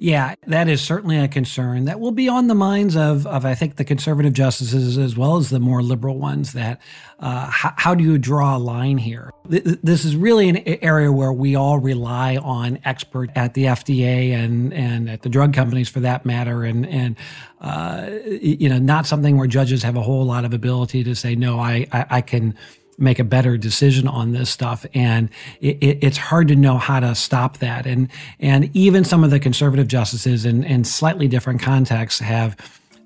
Yeah, 0.00 0.36
that 0.46 0.68
is 0.68 0.80
certainly 0.80 1.18
a 1.18 1.26
concern 1.26 1.86
that 1.86 1.98
will 1.98 2.12
be 2.12 2.28
on 2.28 2.46
the 2.46 2.54
minds 2.54 2.96
of, 2.96 3.26
of 3.26 3.44
I 3.44 3.56
think, 3.56 3.76
the 3.76 3.84
conservative 3.84 4.32
justices 4.32 4.96
as 4.96 5.16
well 5.16 5.36
as 5.36 5.50
the 5.50 5.58
more 5.58 5.82
liberal 5.82 6.18
ones. 6.18 6.52
That 6.52 6.80
uh, 7.18 7.50
how, 7.50 7.72
how, 7.76 7.94
do 7.96 8.04
you 8.04 8.16
draw 8.16 8.56
a 8.56 8.60
line 8.60 8.98
here? 8.98 9.32
This 9.48 10.04
is 10.04 10.14
really 10.14 10.48
an 10.48 10.58
area 10.58 11.10
where 11.10 11.32
we 11.32 11.56
all 11.56 11.80
rely 11.80 12.36
on 12.36 12.78
experts 12.84 13.32
at 13.34 13.54
the 13.54 13.64
FDA 13.64 14.32
and 14.32 14.72
and 14.72 15.10
at 15.10 15.22
the 15.22 15.28
drug 15.28 15.52
companies 15.52 15.88
for 15.88 15.98
that 16.00 16.24
matter, 16.24 16.62
and 16.62 16.86
and 16.86 17.16
uh, 17.60 18.10
you 18.24 18.68
know, 18.68 18.78
not 18.78 19.04
something 19.04 19.36
where 19.36 19.48
judges 19.48 19.82
have 19.82 19.96
a 19.96 20.02
whole 20.02 20.24
lot 20.24 20.44
of 20.44 20.54
ability 20.54 21.02
to 21.02 21.14
say 21.16 21.34
no, 21.34 21.58
I, 21.58 21.88
I, 21.90 22.06
I 22.10 22.20
can 22.20 22.56
make 22.98 23.18
a 23.18 23.24
better 23.24 23.56
decision 23.56 24.08
on 24.08 24.32
this 24.32 24.50
stuff. 24.50 24.84
And 24.92 25.30
it, 25.60 25.78
it, 25.80 25.98
it's 26.02 26.18
hard 26.18 26.48
to 26.48 26.56
know 26.56 26.78
how 26.78 27.00
to 27.00 27.14
stop 27.14 27.58
that. 27.58 27.86
And, 27.86 28.08
and 28.40 28.74
even 28.76 29.04
some 29.04 29.24
of 29.24 29.30
the 29.30 29.40
conservative 29.40 29.88
justices 29.88 30.44
in, 30.44 30.64
in 30.64 30.84
slightly 30.84 31.28
different 31.28 31.62
contexts 31.62 32.18
have 32.20 32.56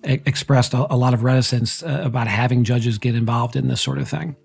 expressed 0.02 0.74
a, 0.74 0.92
a 0.92 0.96
lot 0.96 1.14
of 1.14 1.22
reticence 1.22 1.82
uh, 1.82 2.00
about 2.04 2.26
having 2.26 2.64
judges 2.64 2.98
get 2.98 3.14
involved 3.14 3.54
in 3.54 3.68
this 3.68 3.80
sort 3.80 3.98
of 3.98 4.08
thing. 4.08 4.36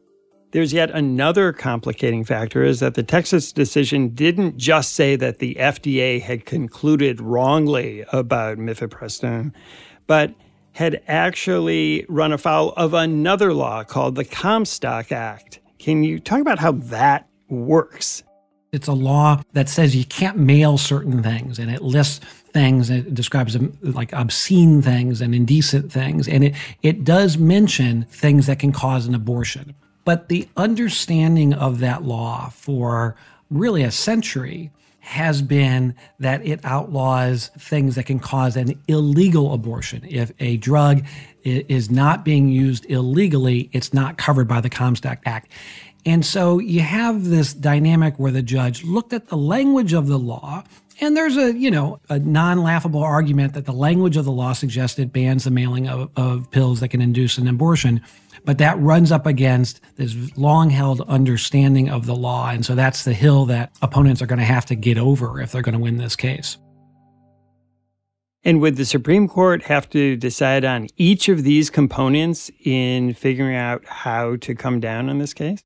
There's 0.52 0.72
yet 0.72 0.92
another 0.92 1.52
complicating 1.52 2.24
factor 2.24 2.64
is 2.64 2.80
that 2.80 2.94
the 2.94 3.04
Texas 3.04 3.52
decision 3.52 4.10
didn't 4.10 4.58
just 4.58 4.94
say 4.94 5.16
that 5.18 5.40
the 5.40 5.56
FDA 5.56 6.22
had 6.22 6.46
concluded 6.46 7.20
wrongly 7.20 8.06
about 8.14 8.58
mifepristone, 8.58 9.52
but 10.08 10.34
had 10.78 11.02
actually 11.08 12.06
run 12.08 12.32
afoul 12.32 12.70
of 12.78 12.94
another 12.94 13.52
law 13.52 13.84
called 13.84 14.14
the 14.14 14.24
Comstock 14.24 15.12
Act. 15.12 15.60
Can 15.80 16.04
you 16.04 16.20
talk 16.20 16.40
about 16.40 16.60
how 16.60 16.74
that 16.74 17.28
works? 17.50 18.22
It's 18.72 18.88
a 18.88 18.94
law 18.94 19.42
that 19.54 19.70
says 19.70 19.96
you 19.96 20.06
can't 20.06 20.38
mail 20.38 20.78
certain 20.78 21.24
things, 21.24 21.58
and 21.58 21.72
it 21.72 21.82
lists 21.82 22.20
things. 22.54 22.92
It 22.92 23.16
describes 23.16 23.54
them 23.54 23.76
like 23.82 24.14
obscene 24.14 24.84
things 24.84 25.20
and 25.20 25.34
indecent 25.34 25.92
things, 25.92 26.28
and 26.28 26.44
it 26.44 26.56
it 26.84 27.04
does 27.04 27.40
mention 27.40 28.04
things 28.04 28.46
that 28.46 28.60
can 28.60 28.72
cause 28.72 29.08
an 29.08 29.16
abortion. 29.16 29.74
But 30.06 30.30
the 30.30 30.48
understanding 30.58 31.54
of 31.54 31.80
that 31.80 32.04
law 32.04 32.50
for 32.50 33.16
really 33.50 33.82
a 33.82 33.90
century 33.90 34.70
has 35.08 35.42
been 35.42 35.96
that 36.20 36.46
it 36.46 36.60
outlaws 36.66 37.48
things 37.58 37.96
that 37.96 38.06
can 38.06 38.20
cause 38.20 38.58
an 38.58 38.78
illegal 38.90 39.54
abortion. 39.54 40.06
If 40.08 40.34
a 40.40 40.58
drug 40.58 41.06
is 41.44 41.90
not 41.90 42.26
being 42.26 42.50
used 42.50 42.86
illegally, 42.90 43.70
it's 43.72 43.94
not 43.94 44.18
covered 44.18 44.50
by 44.50 44.60
the 44.60 44.70
Comstock 44.70 45.20
Act. 45.26 45.50
And 46.06 46.26
so 46.26 46.60
you 46.60 46.82
have 46.82 47.26
this 47.26 47.54
dynamic 47.54 48.20
where 48.20 48.32
the 48.32 48.42
judge 48.42 48.84
looked 48.84 49.14
at 49.14 49.30
the 49.30 49.38
language 49.38 49.94
of 49.94 50.08
the 50.08 50.20
law 50.20 50.64
and 51.00 51.16
there's 51.16 51.38
a, 51.38 51.54
you 51.54 51.70
know, 51.70 52.00
a 52.10 52.20
non-laughable 52.20 53.04
argument 53.04 53.54
that 53.54 53.66
the 53.66 53.74
language 53.74 54.18
of 54.18 54.26
the 54.26 54.32
law 54.32 54.54
suggests 54.54 54.98
it 55.00 55.14
bans 55.14 55.44
the 55.44 55.52
mailing 55.52 55.88
of, 55.88 56.10
of 56.16 56.50
pills 56.52 56.80
that 56.80 56.90
can 56.90 57.02
induce 57.02 57.38
an 57.38 57.48
abortion. 57.48 58.02
But 58.48 58.60
that 58.60 58.80
runs 58.80 59.12
up 59.12 59.26
against 59.26 59.82
this 59.98 60.16
long 60.38 60.70
held 60.70 61.02
understanding 61.02 61.90
of 61.90 62.06
the 62.06 62.16
law. 62.16 62.50
And 62.50 62.66
so 62.66 62.76
that's 62.76 63.04
the 63.04 63.14
hill 63.14 63.46
that 63.48 63.76
opponents 63.82 64.22
are 64.22 64.26
going 64.26 64.40
to 64.40 64.46
have 64.46 64.66
to 64.68 64.76
get 64.76 64.98
over 64.98 65.42
if 65.42 65.52
they're 65.52 65.62
going 65.62 65.74
to 65.74 65.80
win 65.80 65.98
this 65.98 66.16
case. 66.16 66.58
And 68.46 68.62
would 68.62 68.78
the 68.78 68.86
Supreme 68.86 69.28
Court 69.28 69.64
have 69.64 69.90
to 69.90 70.16
decide 70.16 70.64
on 70.64 70.88
each 70.96 71.28
of 71.28 71.44
these 71.44 71.70
components 71.70 72.50
in 72.64 73.14
figuring 73.16 73.58
out 73.58 73.84
how 73.84 74.38
to 74.38 74.56
come 74.56 74.80
down 74.80 75.10
on 75.10 75.18
this 75.18 75.34
case? 75.34 75.62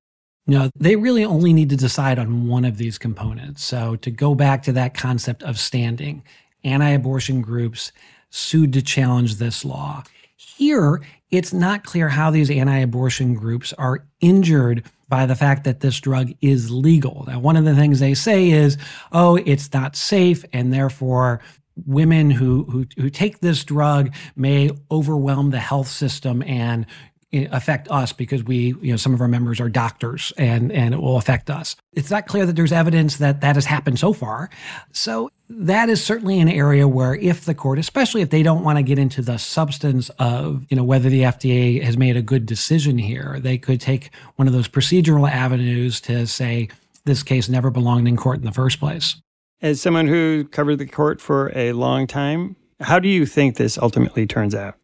No, 0.48 0.72
they 0.76 0.96
really 0.96 1.24
only 1.24 1.54
need 1.54 1.70
to 1.70 1.76
decide 1.76 2.18
on 2.18 2.48
one 2.48 2.66
of 2.66 2.78
these 2.78 2.98
components. 2.98 3.64
So, 3.64 3.96
to 3.98 4.10
go 4.10 4.34
back 4.34 4.64
to 4.64 4.72
that 4.72 4.96
concept 4.96 5.44
of 5.44 5.60
standing, 5.60 6.24
anti 6.64 6.90
abortion 6.90 7.42
groups 7.42 7.92
sued 8.32 8.74
to 8.74 8.82
challenge 8.82 9.36
this 9.36 9.64
law. 9.64 10.04
Here, 10.36 11.00
it's 11.32 11.54
not 11.54 11.84
clear 11.84 12.10
how 12.10 12.30
these 12.30 12.52
anti 12.52 12.78
abortion 12.78 13.34
groups 13.34 13.74
are 13.74 14.06
injured 14.20 14.84
by 15.08 15.26
the 15.26 15.36
fact 15.36 15.64
that 15.64 15.80
this 15.82 16.00
drug 16.00 16.32
is 16.42 16.72
legal. 16.72 17.26
Now, 17.28 17.40
one 17.40 17.58
of 17.58 17.66
the 17.66 17.76
things 17.76 18.00
they 18.00 18.14
say 18.14 18.50
is, 18.50 18.78
oh, 19.12 19.38
it's 19.38 19.74
not 19.74 19.96
safe, 19.96 20.46
and 20.54 20.72
therefore 20.72 21.42
women 21.86 22.32
who, 22.32 22.66
who, 22.66 22.86
who 22.98 23.10
take 23.10 23.40
this 23.40 23.64
drug 23.64 24.14
may 24.36 24.72
overwhelm 24.90 25.52
the 25.52 25.60
health 25.60 25.88
system 25.88 26.44
and 26.44 26.86
eh, 27.34 27.48
affect 27.52 27.90
us 27.90 28.14
because 28.14 28.44
we, 28.44 28.76
you 28.82 28.92
know, 28.92 28.98
some 28.98 29.14
of 29.14 29.22
our 29.22 29.28
members 29.28 29.60
are 29.60 29.70
doctors 29.70 30.34
and, 30.38 30.72
and 30.72 30.94
it 30.94 31.02
will 31.02 31.18
affect 31.18 31.50
us. 31.50 31.76
It's 31.94 32.12
not 32.12 32.28
clear 32.28 32.46
that 32.46 32.56
there's 32.56 32.74
evidence 32.74 33.18
that 33.18 33.42
that 33.42 33.56
has 33.56 33.66
happened 33.66 34.00
so 34.00 34.14
far. 34.14 34.50
So 34.92 35.32
that 35.60 35.90
is 35.90 36.04
certainly 36.04 36.40
an 36.40 36.48
area 36.48 36.88
where 36.88 37.16
if 37.16 37.46
the 37.46 37.54
court, 37.54 37.78
especially 37.78 38.22
if 38.22 38.30
they 38.30 38.44
don't 38.44 38.64
want 38.64 38.78
to 38.78 38.84
get 38.84 38.98
into 38.98 39.22
the 39.22 39.38
substance 39.38 40.10
of, 40.18 40.66
you 40.70 40.78
know, 40.78 40.84
whether 40.84 41.10
the 41.10 41.24
FDA 41.24 41.82
has 41.84 41.98
made 41.98 42.16
a 42.16 42.22
good 42.22 42.46
decision 42.46 42.98
here, 42.98 43.40
they 43.40 43.58
could 43.58 43.82
take 43.82 44.12
one 44.38 44.48
of 44.48 44.54
those 44.54 44.68
procedural 44.68 45.30
avenues 45.30 46.00
to 46.02 46.26
say 46.26 46.70
this 47.06 47.24
case 47.24 47.50
never 47.50 47.70
belonged 47.70 48.08
in 48.08 48.16
court 48.16 48.38
in 48.38 48.46
the 48.46 48.52
first 48.52 48.80
place. 48.80 49.18
As 49.62 49.82
someone 49.82 50.08
who 50.08 50.46
covered 50.46 50.78
the 50.78 50.88
court 50.88 51.22
for 51.22 51.52
a 51.56 51.74
long 51.74 52.08
time, 52.08 52.56
how 52.80 53.00
do 53.00 53.08
you 53.08 53.26
think 53.26 53.58
this 53.58 53.78
ultimately 53.78 54.26
turns 54.26 54.56
out? 54.56 54.76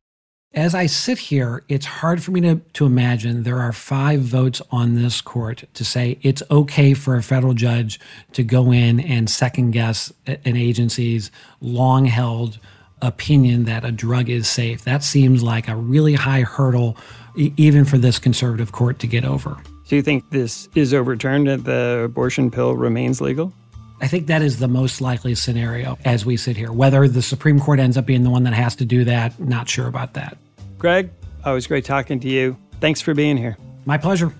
As 0.54 0.74
I 0.74 0.86
sit 0.86 1.18
here, 1.18 1.64
it's 1.68 1.86
hard 1.86 2.24
for 2.24 2.32
me 2.32 2.40
to, 2.42 2.56
to 2.74 2.86
imagine 2.86 3.44
there 3.44 3.60
are 3.60 3.74
five 3.74 4.22
votes 4.22 4.62
on 4.72 4.96
this 4.96 5.20
court 5.20 5.66
to 5.74 5.84
say 5.84 6.18
it's 6.22 6.42
okay 6.50 6.94
for 6.94 7.16
a 7.16 7.22
federal 7.22 7.54
judge 7.54 8.00
to 8.32 8.44
go 8.44 8.72
in 8.72 9.00
and 9.02 9.30
second 9.30 9.72
guess 9.72 10.12
an 10.26 10.56
agency's 10.56 11.32
long 11.60 12.06
held 12.06 12.60
opinion 13.02 13.66
that 13.66 13.84
a 13.84 13.92
drug 13.92 14.30
is 14.30 14.48
safe. 14.48 14.84
That 14.86 15.04
seems 15.04 15.44
like 15.44 15.68
a 15.68 15.76
really 15.76 16.14
high 16.14 16.42
hurdle, 16.42 16.98
even 17.36 17.84
for 17.84 17.98
this 17.98 18.18
conservative 18.18 18.72
court 18.72 19.00
to 19.00 19.08
get 19.08 19.26
over. 19.26 19.58
So 19.84 19.96
you 19.96 20.02
think 20.02 20.30
this 20.32 20.70
is 20.76 20.94
overturned 20.94 21.50
and 21.50 21.66
the 21.66 22.04
abortion 22.06 22.50
pill 22.50 22.76
remains 22.76 23.20
legal? 23.22 23.54
I 24.00 24.08
think 24.08 24.28
that 24.28 24.42
is 24.42 24.60
the 24.60 24.68
most 24.68 25.02
likely 25.02 25.34
scenario 25.36 25.98
as 26.06 26.26
we 26.26 26.38
sit 26.38 26.56
here. 26.56 26.72
Whether 26.72 27.08
the 27.08 27.22
Supreme 27.22 27.60
Court 27.60 27.80
ends 27.80 27.98
up 27.98 28.06
being 28.06 28.24
the 28.24 28.30
one 28.30 28.44
that 28.44 28.54
has 28.54 28.76
to 28.78 28.86
do 28.86 29.04
that, 29.06 29.40
not 29.40 29.68
sure 29.68 29.88
about 29.88 30.14
that. 30.14 30.38
Greg, 30.78 31.10
always 31.44 31.66
great 31.66 31.86
talking 31.86 32.20
to 32.20 32.30
you. 32.30 32.58
Thanks 32.80 33.02
for 33.02 33.14
being 33.14 33.38
here. 33.38 33.58
My 33.86 33.98
pleasure. 33.98 34.34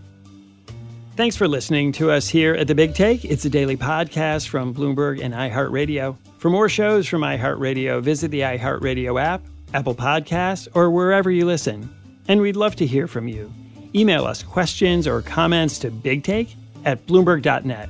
Thanks 1.16 1.36
for 1.36 1.48
listening 1.48 1.94
to 1.94 2.12
us 2.12 2.28
here 2.28 2.54
at 2.54 2.68
The 2.68 2.76
Big 2.76 2.94
Take. 2.94 3.26
It's 3.26 3.44
a 3.46 3.50
daily 3.50 3.76
podcast 3.76 4.50
from 4.50 4.72
Bloomberg 4.72 5.20
and 5.24 5.34
iHeartRadio. 5.34 6.16
For 6.38 6.52
more 6.52 6.70
shows 6.70 7.08
from 7.08 7.22
iHeartRadio, 7.22 8.04
visit 8.04 8.30
the 8.30 8.42
iHeartRadio 8.42 9.20
app, 9.20 9.42
Apple 9.74 9.96
Podcasts, 9.96 10.68
or 10.76 10.92
wherever 10.92 11.32
you 11.32 11.48
listen. 11.48 11.90
And 12.28 12.40
we'd 12.40 12.56
love 12.56 12.76
to 12.76 12.86
hear 12.86 13.08
from 13.08 13.28
you. 13.28 13.52
Email 13.96 14.26
us 14.26 14.44
questions 14.44 15.08
or 15.08 15.24
comments 15.24 15.80
to 15.80 15.90
bigtake 15.90 16.54
at 16.86 17.08
bloomberg.net. 17.08 17.90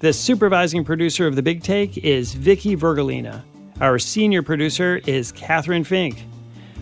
The 0.00 0.14
supervising 0.14 0.82
producer 0.82 1.26
of 1.26 1.36
The 1.36 1.42
Big 1.42 1.62
Take 1.62 1.98
is 1.98 2.32
Vicky 2.32 2.74
Vergolina. 2.74 3.42
Our 3.82 3.98
senior 3.98 4.42
producer 4.42 5.02
is 5.06 5.30
Catherine 5.30 5.84
Fink. 5.84 6.24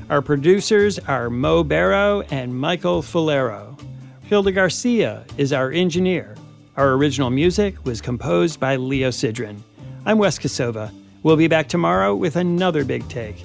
Our 0.09 0.23
producers 0.23 1.01
are 1.01 1.29
Mo 1.29 1.65
Barrow 1.65 2.21
and 2.31 2.57
Michael 2.57 3.03
Falero. 3.03 3.77
Hilda 4.23 4.53
Garcia 4.53 5.25
is 5.37 5.53
our 5.53 5.73
engineer. 5.73 6.37
Our 6.77 6.93
original 6.93 7.31
music 7.31 7.85
was 7.85 8.01
composed 8.01 8.61
by 8.61 8.77
Leo 8.77 9.09
Sidran. 9.09 9.63
I'm 10.07 10.19
Wes 10.19 10.39
Kosova. 10.39 10.95
We'll 11.25 11.35
be 11.35 11.49
back 11.49 11.69
tomorrow 11.69 12.15
with 12.15 12.37
another 12.37 12.85
big 12.85 13.09
take. 13.09 13.45